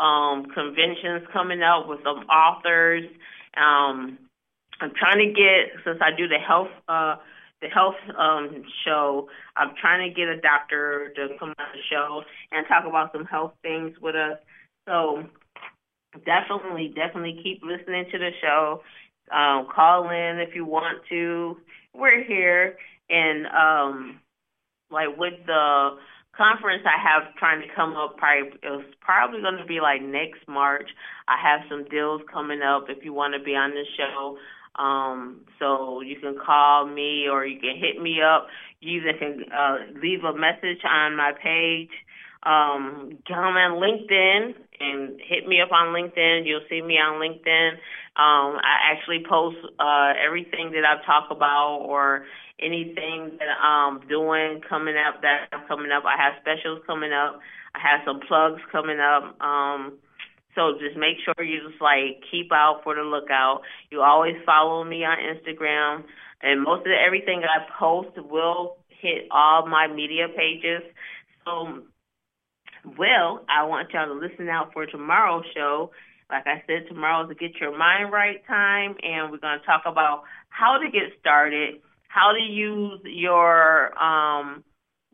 um, 0.00 0.46
conventions 0.52 1.28
coming 1.32 1.62
up 1.62 1.88
with 1.88 2.00
some 2.02 2.24
authors. 2.28 3.04
Um, 3.56 4.18
I'm 4.80 4.92
trying 4.96 5.20
to 5.20 5.32
get, 5.32 5.84
since 5.84 5.98
I 6.00 6.16
do 6.16 6.26
the 6.26 6.40
health, 6.40 6.72
uh, 6.88 7.16
the 7.62 7.68
health 7.68 7.94
um, 8.18 8.64
show, 8.84 9.28
I'm 9.56 9.74
trying 9.80 10.08
to 10.08 10.14
get 10.14 10.28
a 10.28 10.40
doctor 10.40 11.12
to 11.16 11.28
come 11.38 11.50
on 11.50 11.66
the 11.72 11.80
show 11.90 12.22
and 12.50 12.66
talk 12.66 12.84
about 12.86 13.12
some 13.12 13.24
health 13.24 13.52
things 13.62 13.96
with 14.02 14.16
us. 14.16 14.38
So 14.88 15.24
definitely, 16.26 16.92
definitely 16.94 17.40
keep 17.42 17.62
listening 17.62 18.06
to 18.10 18.18
the 18.18 18.30
show. 18.42 18.82
Um, 19.30 19.68
call 19.74 20.10
in 20.10 20.40
if 20.40 20.54
you 20.54 20.64
want 20.64 20.98
to. 21.08 21.56
We're 21.94 22.24
here, 22.24 22.76
and 23.08 23.46
um, 23.46 24.20
like 24.90 25.16
with 25.16 25.34
the 25.46 25.96
conference 26.36 26.82
I 26.84 27.00
have 27.00 27.34
trying 27.36 27.60
to 27.62 27.68
come 27.74 27.94
up, 27.94 28.16
probably 28.16 28.58
it's 28.62 28.94
probably 29.00 29.40
going 29.40 29.58
to 29.58 29.66
be 29.66 29.80
like 29.80 30.02
next 30.02 30.46
March. 30.48 30.90
I 31.28 31.36
have 31.40 31.60
some 31.68 31.84
deals 31.84 32.22
coming 32.32 32.60
up 32.62 32.86
if 32.88 33.04
you 33.04 33.12
want 33.12 33.34
to 33.34 33.42
be 33.42 33.54
on 33.54 33.70
the 33.70 33.84
show. 33.96 34.36
Um, 34.76 35.42
so 35.58 36.00
you 36.00 36.18
can 36.20 36.36
call 36.44 36.86
me 36.86 37.26
or 37.30 37.46
you 37.46 37.60
can 37.60 37.76
hit 37.76 38.00
me 38.00 38.20
up. 38.22 38.46
You 38.80 39.00
either 39.00 39.18
can 39.18 39.44
uh, 39.52 39.76
leave 40.02 40.24
a 40.24 40.34
message 40.36 40.82
on 40.84 41.16
my 41.16 41.32
page 41.32 41.90
um, 42.44 43.18
come 43.28 43.54
on 43.54 43.78
LinkedIn 43.78 44.54
and 44.80 45.20
hit 45.22 45.46
me 45.46 45.60
up 45.60 45.70
on 45.70 45.94
LinkedIn. 45.94 46.44
You'll 46.44 46.66
see 46.68 46.82
me 46.82 46.94
on 46.94 47.22
LinkedIn. 47.22 47.70
Um, 48.18 48.58
I 48.58 48.90
actually 48.90 49.24
post 49.28 49.58
uh, 49.78 50.12
everything 50.18 50.72
that 50.72 50.82
I've 50.84 51.06
talked 51.06 51.30
about 51.30 51.86
or 51.86 52.24
anything 52.58 53.38
that 53.38 53.54
I'm 53.62 54.00
doing 54.08 54.60
coming 54.68 54.96
up 54.96 55.22
that 55.22 55.48
I'm 55.52 55.68
coming 55.68 55.92
up. 55.92 56.02
I 56.04 56.20
have 56.20 56.34
specials 56.40 56.82
coming 56.84 57.12
up. 57.12 57.38
I 57.74 57.78
have 57.78 58.00
some 58.04 58.20
plugs 58.26 58.60
coming 58.72 58.98
up. 58.98 59.40
Um, 59.40 59.98
so 60.54 60.72
just 60.78 60.96
make 60.96 61.16
sure 61.24 61.44
you 61.44 61.68
just 61.68 61.80
like 61.80 62.22
keep 62.30 62.52
out 62.52 62.80
for 62.84 62.94
the 62.94 63.02
lookout. 63.02 63.62
You 63.90 64.02
always 64.02 64.36
follow 64.44 64.84
me 64.84 65.04
on 65.04 65.18
Instagram, 65.18 66.04
and 66.42 66.62
most 66.62 66.80
of 66.80 66.84
the, 66.84 66.96
everything 67.04 67.42
I 67.44 67.66
post 67.78 68.16
will 68.16 68.76
hit 68.88 69.28
all 69.30 69.66
my 69.66 69.86
media 69.88 70.28
pages. 70.28 70.82
So 71.44 71.82
well, 72.84 73.44
I 73.48 73.64
want 73.64 73.90
y'all 73.92 74.06
to 74.06 74.14
listen 74.14 74.48
out 74.48 74.72
for 74.72 74.86
tomorrow's 74.86 75.44
show. 75.54 75.90
Like 76.28 76.46
I 76.46 76.62
said, 76.66 76.88
tomorrow's 76.88 77.30
a 77.30 77.34
Get 77.34 77.60
Your 77.60 77.76
Mind 77.76 78.12
Right 78.12 78.44
time, 78.46 78.96
and 79.02 79.30
we're 79.30 79.38
going 79.38 79.60
to 79.60 79.66
talk 79.66 79.82
about 79.86 80.24
how 80.48 80.78
to 80.78 80.90
get 80.90 81.18
started, 81.20 81.80
how 82.08 82.32
to 82.32 82.42
use 82.42 83.00
your 83.04 83.96
um, 84.02 84.64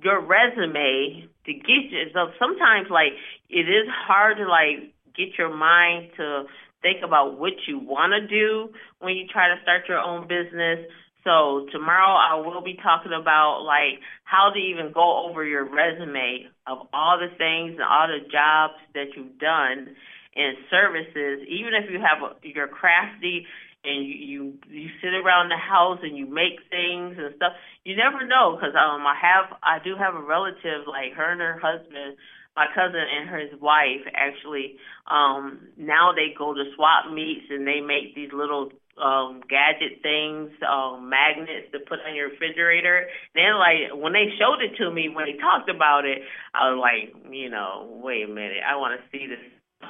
your 0.02 0.20
resume 0.20 1.28
to 1.44 1.52
get 1.52 1.90
yourself. 1.90 2.30
Sometimes, 2.38 2.88
like 2.90 3.12
it 3.50 3.68
is 3.68 3.88
hard 4.06 4.38
to 4.38 4.48
like 4.48 4.94
get 5.18 5.36
your 5.36 5.54
mind 5.54 6.10
to 6.16 6.44
think 6.80 7.02
about 7.04 7.38
what 7.38 7.54
you 7.66 7.78
want 7.78 8.14
to 8.14 8.26
do 8.26 8.72
when 9.00 9.16
you 9.16 9.26
try 9.26 9.48
to 9.48 9.60
start 9.62 9.82
your 9.88 9.98
own 9.98 10.28
business. 10.28 10.86
So 11.24 11.66
tomorrow 11.72 12.14
I 12.14 12.40
will 12.40 12.62
be 12.62 12.78
talking 12.80 13.12
about 13.12 13.62
like 13.66 14.00
how 14.24 14.50
to 14.54 14.58
even 14.58 14.92
go 14.94 15.28
over 15.28 15.44
your 15.44 15.64
resume 15.64 16.46
of 16.66 16.86
all 16.94 17.18
the 17.18 17.34
things 17.36 17.76
and 17.76 17.82
all 17.82 18.06
the 18.06 18.24
jobs 18.30 18.78
that 18.94 19.12
you've 19.16 19.38
done 19.38 19.96
and 20.36 20.56
services, 20.70 21.42
even 21.50 21.74
if 21.74 21.90
you 21.90 21.98
have 21.98 22.22
a, 22.22 22.36
you're 22.46 22.68
crafty 22.68 23.44
and 23.84 24.06
you, 24.06 24.14
you 24.14 24.40
you 24.70 24.88
sit 25.02 25.14
around 25.14 25.50
the 25.50 25.58
house 25.58 25.98
and 26.02 26.16
you 26.16 26.26
make 26.26 26.62
things 26.70 27.18
and 27.18 27.34
stuff. 27.36 27.52
You 27.84 27.96
never 27.96 28.26
know 28.26 28.54
because 28.54 28.74
um 28.78 29.02
I 29.06 29.14
have 29.20 29.58
I 29.62 29.82
do 29.82 29.96
have 29.98 30.14
a 30.14 30.22
relative 30.22 30.86
like 30.86 31.14
her 31.14 31.32
and 31.32 31.40
her 31.40 31.58
husband, 31.58 32.16
my 32.58 32.66
cousin 32.74 32.98
and 32.98 33.30
his 33.38 33.54
wife 33.62 34.02
actually 34.18 34.74
um 35.06 35.70
now 35.78 36.10
they 36.10 36.34
go 36.36 36.52
to 36.52 36.64
swap 36.74 37.06
meets 37.14 37.46
and 37.50 37.62
they 37.62 37.78
make 37.78 38.18
these 38.18 38.34
little 38.34 38.74
um 38.98 39.40
gadget 39.46 40.02
things, 40.02 40.50
um 40.66 41.08
magnets 41.08 41.70
to 41.70 41.78
put 41.86 42.02
on 42.02 42.18
your 42.18 42.30
refrigerator. 42.30 43.06
Then 43.34 43.54
like 43.54 43.94
when 43.94 44.12
they 44.12 44.26
showed 44.34 44.58
it 44.58 44.74
to 44.82 44.90
me 44.90 45.08
when 45.08 45.26
they 45.26 45.38
talked 45.38 45.70
about 45.70 46.04
it, 46.04 46.18
I 46.50 46.74
was 46.74 46.82
like, 46.82 47.14
you 47.30 47.48
know, 47.48 47.86
wait 48.02 48.24
a 48.24 48.28
minute, 48.28 48.58
I 48.66 48.74
want 48.74 48.98
to 48.98 49.06
see 49.14 49.30
this 49.30 49.38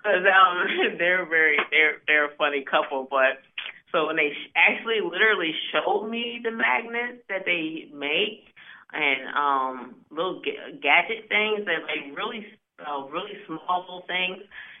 because 0.00 0.24
um, 0.24 0.56
they're 0.98 1.28
very 1.28 1.58
they're 1.70 2.00
they're 2.06 2.32
a 2.32 2.36
funny 2.36 2.64
couple. 2.64 3.06
But 3.10 3.44
so 3.92 4.06
when 4.06 4.16
they 4.16 4.32
actually 4.56 5.04
literally 5.04 5.52
showed 5.68 6.08
me 6.08 6.40
the 6.42 6.50
magnets 6.50 7.20
that 7.28 7.44
they 7.44 7.92
make 7.92 8.48
and 8.92 9.20
um 9.36 9.94
little 10.10 10.40
g- 10.42 10.56
gadget 10.82 11.28
things 11.28 11.66
that 11.66 11.82
like 11.84 12.16
really 12.16 12.46
uh, 12.80 13.06
really 13.08 13.32
small 13.46 13.80
little 13.82 14.04
things, 14.06 14.38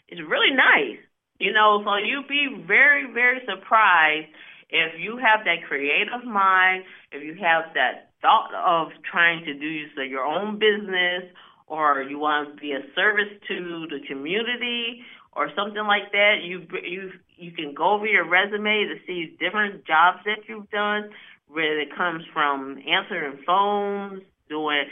it's 0.08 0.20
really 0.20 0.54
nice. 0.54 0.98
You 1.38 1.52
know, 1.52 1.82
so 1.84 1.96
you'd 1.96 2.28
be 2.28 2.64
very 2.66 3.12
very 3.12 3.40
surprised 3.46 4.28
if 4.70 5.00
you 5.00 5.16
have 5.16 5.44
that 5.44 5.66
creative 5.66 6.24
mind, 6.24 6.84
if 7.12 7.22
you 7.22 7.34
have 7.40 7.72
that 7.74 8.10
thought 8.20 8.52
of 8.54 8.88
trying 9.10 9.44
to 9.44 9.54
do 9.54 10.02
your 10.04 10.24
own 10.24 10.58
business 10.58 11.24
or 11.66 12.02
you 12.02 12.18
want 12.18 12.54
to 12.54 12.60
be 12.60 12.72
a 12.72 12.80
service 12.94 13.32
to 13.48 13.86
the 13.90 14.00
community 14.08 15.02
or 15.32 15.50
something 15.54 15.84
like 15.86 16.10
that, 16.12 16.36
you 16.42 16.66
you 16.82 17.12
you 17.36 17.52
can 17.52 17.74
go 17.74 17.94
over 17.94 18.06
your 18.06 18.28
resume 18.28 18.88
to 18.88 18.96
see 19.06 19.36
different 19.38 19.86
jobs 19.86 20.18
that 20.24 20.48
you've 20.48 20.70
done, 20.70 21.10
whether 21.48 21.80
it 21.80 21.96
comes 21.96 22.24
from 22.32 22.78
answering 22.86 23.38
phones, 23.46 24.22
doing 24.48 24.84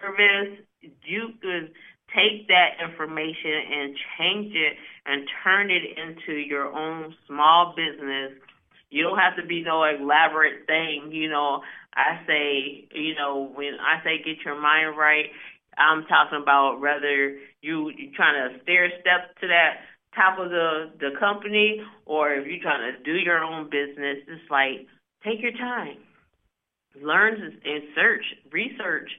service. 0.00 0.58
You 1.04 1.30
could 1.40 1.72
take 2.14 2.48
that 2.48 2.76
information 2.82 3.56
and 3.72 3.96
change 4.18 4.54
it 4.54 4.76
and 5.06 5.28
turn 5.42 5.70
it 5.70 5.82
into 5.96 6.38
your 6.38 6.66
own 6.66 7.14
small 7.26 7.74
business. 7.76 8.32
You 8.90 9.04
don't 9.04 9.18
have 9.18 9.36
to 9.36 9.46
be 9.46 9.62
no 9.62 9.84
elaborate 9.84 10.66
thing, 10.66 11.10
you 11.12 11.30
know. 11.30 11.62
I 11.94 12.20
say, 12.26 12.88
you 12.94 13.14
know, 13.14 13.50
when 13.54 13.74
I 13.80 14.02
say 14.04 14.18
get 14.18 14.44
your 14.44 14.60
mind 14.60 14.96
right, 14.96 15.26
I'm 15.78 16.04
talking 16.06 16.40
about 16.42 16.80
whether 16.80 17.38
you 17.62 17.90
you 17.90 18.12
trying 18.14 18.36
to 18.36 18.62
stair 18.62 18.90
step 19.00 19.34
to 19.40 19.48
that 19.48 19.88
top 20.14 20.38
of 20.38 20.50
the 20.50 20.92
the 21.00 21.10
company 21.18 21.80
or 22.04 22.32
if 22.32 22.46
you're 22.46 22.62
trying 22.62 22.92
to 22.92 23.02
do 23.02 23.16
your 23.16 23.42
own 23.42 23.70
business. 23.70 24.18
It's 24.28 24.50
like 24.50 24.86
take 25.24 25.40
your 25.40 25.52
time, 25.52 25.96
learn 27.00 27.34
and 27.64 27.82
search, 27.94 28.24
research. 28.50 29.10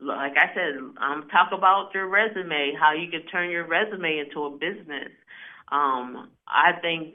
Like 0.00 0.32
I 0.36 0.54
said, 0.54 0.80
um, 1.02 1.28
talk 1.30 1.50
about 1.52 1.90
your 1.94 2.08
resume, 2.08 2.72
how 2.80 2.94
you 2.94 3.10
can 3.10 3.26
turn 3.26 3.50
your 3.50 3.66
resume 3.66 4.24
into 4.24 4.44
a 4.44 4.50
business. 4.50 5.12
Um, 5.70 6.30
I 6.48 6.72
think 6.80 7.14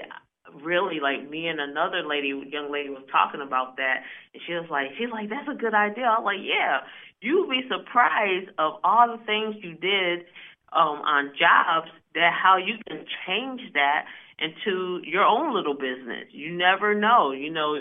really 0.63 0.99
like 1.01 1.27
me 1.29 1.47
and 1.47 1.59
another 1.59 2.05
lady, 2.07 2.29
young 2.51 2.71
lady 2.71 2.89
was 2.89 3.03
talking 3.11 3.41
about 3.41 3.77
that, 3.77 4.03
and 4.33 4.41
she 4.45 4.53
was 4.53 4.67
like, 4.69 4.91
she's 4.97 5.09
like, 5.11 5.29
that's 5.29 5.49
a 5.49 5.57
good 5.57 5.73
idea. 5.73 6.05
I'm 6.05 6.23
like, 6.23 6.43
yeah, 6.43 6.81
you'd 7.21 7.49
be 7.49 7.61
surprised 7.67 8.49
of 8.59 8.73
all 8.83 9.17
the 9.17 9.23
things 9.25 9.55
you 9.63 9.73
did 9.73 10.25
um, 10.71 11.01
on 11.01 11.31
jobs 11.39 11.89
that 12.13 12.31
how 12.31 12.57
you 12.57 12.75
can 12.88 13.05
change 13.25 13.61
that 13.73 14.05
into 14.39 15.01
your 15.03 15.23
own 15.23 15.55
little 15.55 15.75
business. 15.75 16.27
You 16.31 16.55
never 16.57 16.93
know. 16.93 17.31
You 17.31 17.51
know, 17.51 17.77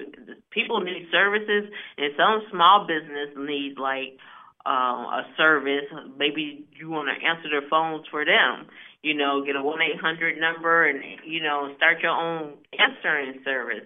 people 0.50 0.80
need 0.80 1.08
services, 1.10 1.70
and 1.98 2.12
some 2.16 2.42
small 2.50 2.86
business 2.86 3.36
need 3.36 3.74
like 3.78 4.18
uh, 4.66 5.20
a 5.20 5.26
service. 5.36 5.90
Maybe 6.16 6.66
you 6.78 6.90
want 6.90 7.08
to 7.08 7.26
answer 7.26 7.48
their 7.50 7.68
phones 7.68 8.06
for 8.10 8.24
them 8.24 8.68
you 9.04 9.12
know, 9.12 9.44
get 9.44 9.54
a 9.54 9.58
1-800 9.58 10.40
number 10.40 10.88
and, 10.88 10.98
you 11.26 11.42
know, 11.42 11.70
start 11.76 11.98
your 12.02 12.10
own 12.10 12.54
answering 12.72 13.42
service. 13.44 13.84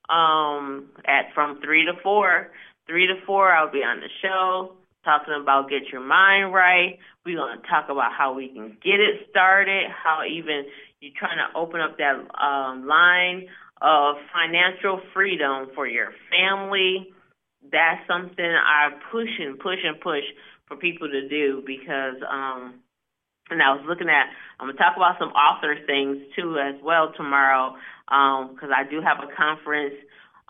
um, 0.10 0.90
at 1.06 1.34
from 1.34 1.62
3 1.62 1.86
to 1.86 1.94
4. 2.02 2.52
3 2.88 3.08
to 3.08 3.26
4, 3.26 3.52
I'll 3.52 3.72
be 3.72 3.80
on 3.80 4.00
the 4.00 4.10
show 4.22 4.76
talking 5.04 5.34
about 5.42 5.70
get 5.70 5.88
your 5.92 6.02
mind 6.02 6.54
right. 6.54 7.00
We're 7.26 7.38
going 7.38 7.62
to 7.62 7.68
talk 7.68 7.90
about 7.90 8.12
how 8.18 8.34
we 8.34 8.50
can 8.50 8.78
get 8.84 9.00
it 9.00 9.28
started, 9.30 9.90
how 9.90 10.24
even 10.26 10.66
you're 11.00 11.14
trying 11.18 11.38
to 11.38 11.58
open 11.58 11.82
up 11.82 11.98
that 11.98 12.16
um, 12.40 12.88
line 12.88 13.48
of 13.82 14.18
financial 14.34 15.02
freedom 15.14 15.70
for 15.74 15.88
your 15.88 16.12
family. 16.30 17.14
That's 17.72 18.06
something 18.08 18.46
I 18.46 18.90
push 19.12 19.30
and 19.40 19.60
push 19.60 19.80
and 19.84 20.00
push 20.00 20.24
for 20.70 20.78
people 20.78 21.10
to 21.10 21.28
do 21.28 21.62
because, 21.66 22.16
um, 22.30 22.76
and 23.50 23.62
I 23.62 23.74
was 23.74 23.84
looking 23.88 24.08
at, 24.08 24.28
I'm 24.60 24.72
to 24.72 24.78
talk 24.78 24.96
about 24.96 25.20
some 25.20 25.30
author 25.30 25.76
things 25.86 26.18
too 26.38 26.58
as 26.58 26.76
well 26.82 27.12
tomorrow 27.18 27.76
because 28.08 28.70
um, 28.70 28.76
I 28.76 28.84
do 28.90 29.02
have 29.02 29.18
a 29.20 29.36
conference 29.36 29.96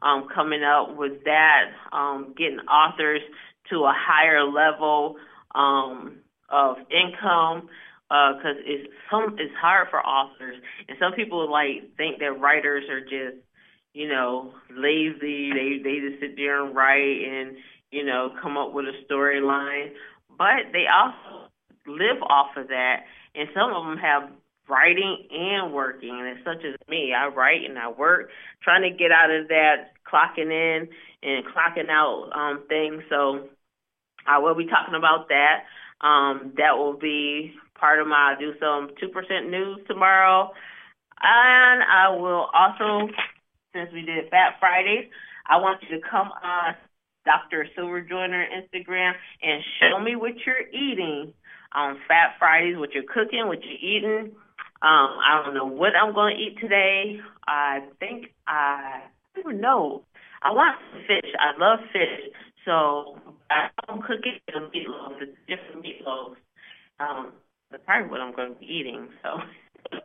um, 0.02 0.28
coming 0.34 0.64
up 0.64 0.96
with 0.98 1.24
that, 1.26 1.72
um, 1.92 2.34
getting 2.38 2.60
authors 2.60 3.22
to 3.70 3.84
a 3.86 3.94
higher 3.96 4.44
level 4.44 5.16
um, 5.56 6.18
of 6.50 6.78
income 6.90 7.70
because 8.10 8.58
uh, 8.58 8.66
it's 8.66 8.92
some 9.12 9.36
it's 9.38 9.54
hard 9.62 9.88
for 9.90 10.00
authors. 10.00 10.56
And 10.88 10.98
some 11.00 11.14
people 11.14 11.50
like 11.52 11.96
think 11.98 12.20
that 12.20 12.40
writers 12.40 12.86
are 12.90 13.02
just 13.02 13.38
you 13.94 14.08
know 14.08 14.54
lazy. 14.72 15.52
They 15.52 15.82
they 15.84 16.00
just 16.10 16.22
sit 16.22 16.36
there 16.36 16.66
and 16.66 16.76
write 16.76 17.22
and 17.22 17.58
you 17.92 18.06
know 18.06 18.32
come 18.42 18.58
up 18.58 18.74
with 18.74 18.86
a 18.86 19.14
storyline 19.14 19.92
but 20.40 20.74
they 20.74 20.86
also 20.88 21.52
live 21.86 22.24
off 22.24 22.58
of 22.58 22.70
that 22.70 23.06
and 23.36 23.48
some 23.54 23.72
of 23.72 23.86
them 23.86 23.98
have 23.98 24.32
writing 24.68 25.28
and 25.32 25.74
working 25.74 26.10
and 26.10 26.40
such 26.44 26.64
as 26.66 26.76
me 26.88 27.14
i 27.14 27.28
write 27.28 27.66
and 27.68 27.78
i 27.78 27.90
work 27.90 28.30
trying 28.64 28.82
to 28.82 28.96
get 28.96 29.12
out 29.12 29.30
of 29.30 29.48
that 29.50 29.92
clocking 30.08 30.52
in 30.52 30.88
and 31.22 31.46
clocking 31.46 31.90
out 31.90 32.30
um 32.34 32.64
thing 32.68 33.02
so 33.10 33.50
I 34.30 34.40
will 34.40 34.56
be 34.56 34.68
talking 34.68 34.96
about 34.96 35.30
that. 35.30 35.66
Um, 36.06 36.54
that 36.58 36.78
will 36.78 36.98
be 36.98 37.54
part 37.80 38.00
of 38.00 38.08
my 38.08 38.34
I'll 38.34 38.40
do 38.40 38.54
some 38.60 38.90
2% 39.02 39.50
news 39.50 39.80
tomorrow. 39.88 40.52
And 41.22 41.84
I 41.84 42.10
will 42.16 42.48
also, 42.54 43.12
since 43.74 43.92
we 43.92 44.02
did 44.02 44.30
Fat 44.30 44.56
Fridays, 44.60 45.10
I 45.48 45.58
want 45.58 45.82
you 45.84 46.00
to 46.00 46.08
come 46.10 46.30
on 46.44 46.76
Dr. 47.30 47.68
Silver 47.76 48.02
Joyner 48.02 48.44
Instagram 48.50 49.14
and 49.44 49.62
show 49.80 50.00
me 50.00 50.16
what 50.16 50.34
you're 50.46 50.68
eating 50.74 51.32
on 51.76 51.98
Fat 52.08 52.34
Fridays, 52.40 52.76
what 52.78 52.94
you're 52.94 53.04
cooking, 53.04 53.46
what 53.46 53.60
you're 53.64 53.78
eating. 53.78 54.32
Um, 54.82 55.10
I 55.22 55.42
don't 55.44 55.54
know 55.54 55.68
what 55.68 55.92
I'm 55.96 56.16
going 56.16 56.38
to 56.38 56.42
eat 56.42 56.58
today. 56.60 57.20
I 57.48 57.82
think 58.00 58.34
I, 58.48 59.04
I 59.38 59.42
don't 59.44 59.62
know. 59.62 60.06
I 60.42 60.52
want 60.52 60.80
fish. 61.06 61.30
I 61.38 61.58
love 61.60 61.80
fish. 61.94 62.34
So 62.66 63.20
I 63.52 63.70
don't 63.88 64.04
cook 64.04 64.22
it 64.24 64.42
in 64.48 64.64
meatloaf. 64.64 65.22
It's 65.22 65.38
different 65.48 65.86
meatloaves. 65.86 66.38
Um, 67.00 67.34
that's 67.70 67.84
probably 67.86 68.10
what 68.10 68.22
I'm 68.22 68.36
going 68.36 68.56
to 68.56 68.60
be 68.60 68.66
eating. 68.66 69.10
So 69.22 69.30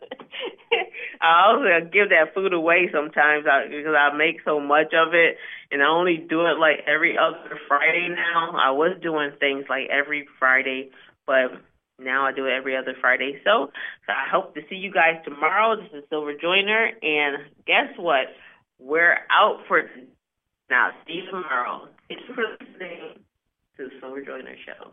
I 1.24 1.48
also 1.48 1.88
give 1.90 2.10
that 2.10 2.34
food 2.34 2.52
away 2.52 2.90
sometimes 2.92 3.44
because 3.44 3.96
I 3.96 4.14
make 4.14 4.44
so 4.44 4.60
much 4.60 4.92
of 4.92 5.14
it, 5.14 5.38
and 5.70 5.82
I 5.82 5.86
only 5.86 6.18
do 6.18 6.44
it 6.44 6.58
like 6.60 6.84
every 6.86 7.16
other 7.16 7.58
Friday 7.66 8.08
now. 8.10 8.52
I 8.52 8.72
was 8.72 8.98
doing 9.00 9.32
things 9.40 9.64
like 9.70 9.88
every 9.90 10.28
Friday, 10.38 10.90
but 11.26 11.56
now 11.98 12.26
I 12.26 12.32
do 12.32 12.44
it 12.44 12.52
every 12.52 12.76
other 12.76 12.94
Friday. 13.00 13.40
So, 13.42 13.72
so 14.06 14.12
I 14.12 14.28
hope 14.30 14.54
to 14.54 14.60
see 14.68 14.76
you 14.76 14.92
guys 14.92 15.24
tomorrow. 15.24 15.76
This 15.80 16.02
is 16.02 16.04
Silver 16.10 16.34
Joyner, 16.34 16.90
and 17.00 17.38
guess 17.66 17.96
what? 17.96 18.26
We're 18.78 19.16
out 19.30 19.60
for 19.66 19.88
now. 20.68 20.90
See 21.06 21.22
you 21.24 21.26
tomorrow. 21.30 21.88
Thanks 22.08 22.24
for 22.26 22.44
listening 22.60 23.24
to 23.78 23.84
the 23.84 23.90
Silver 23.98 24.20
Joyner 24.20 24.56
Show. 24.66 24.92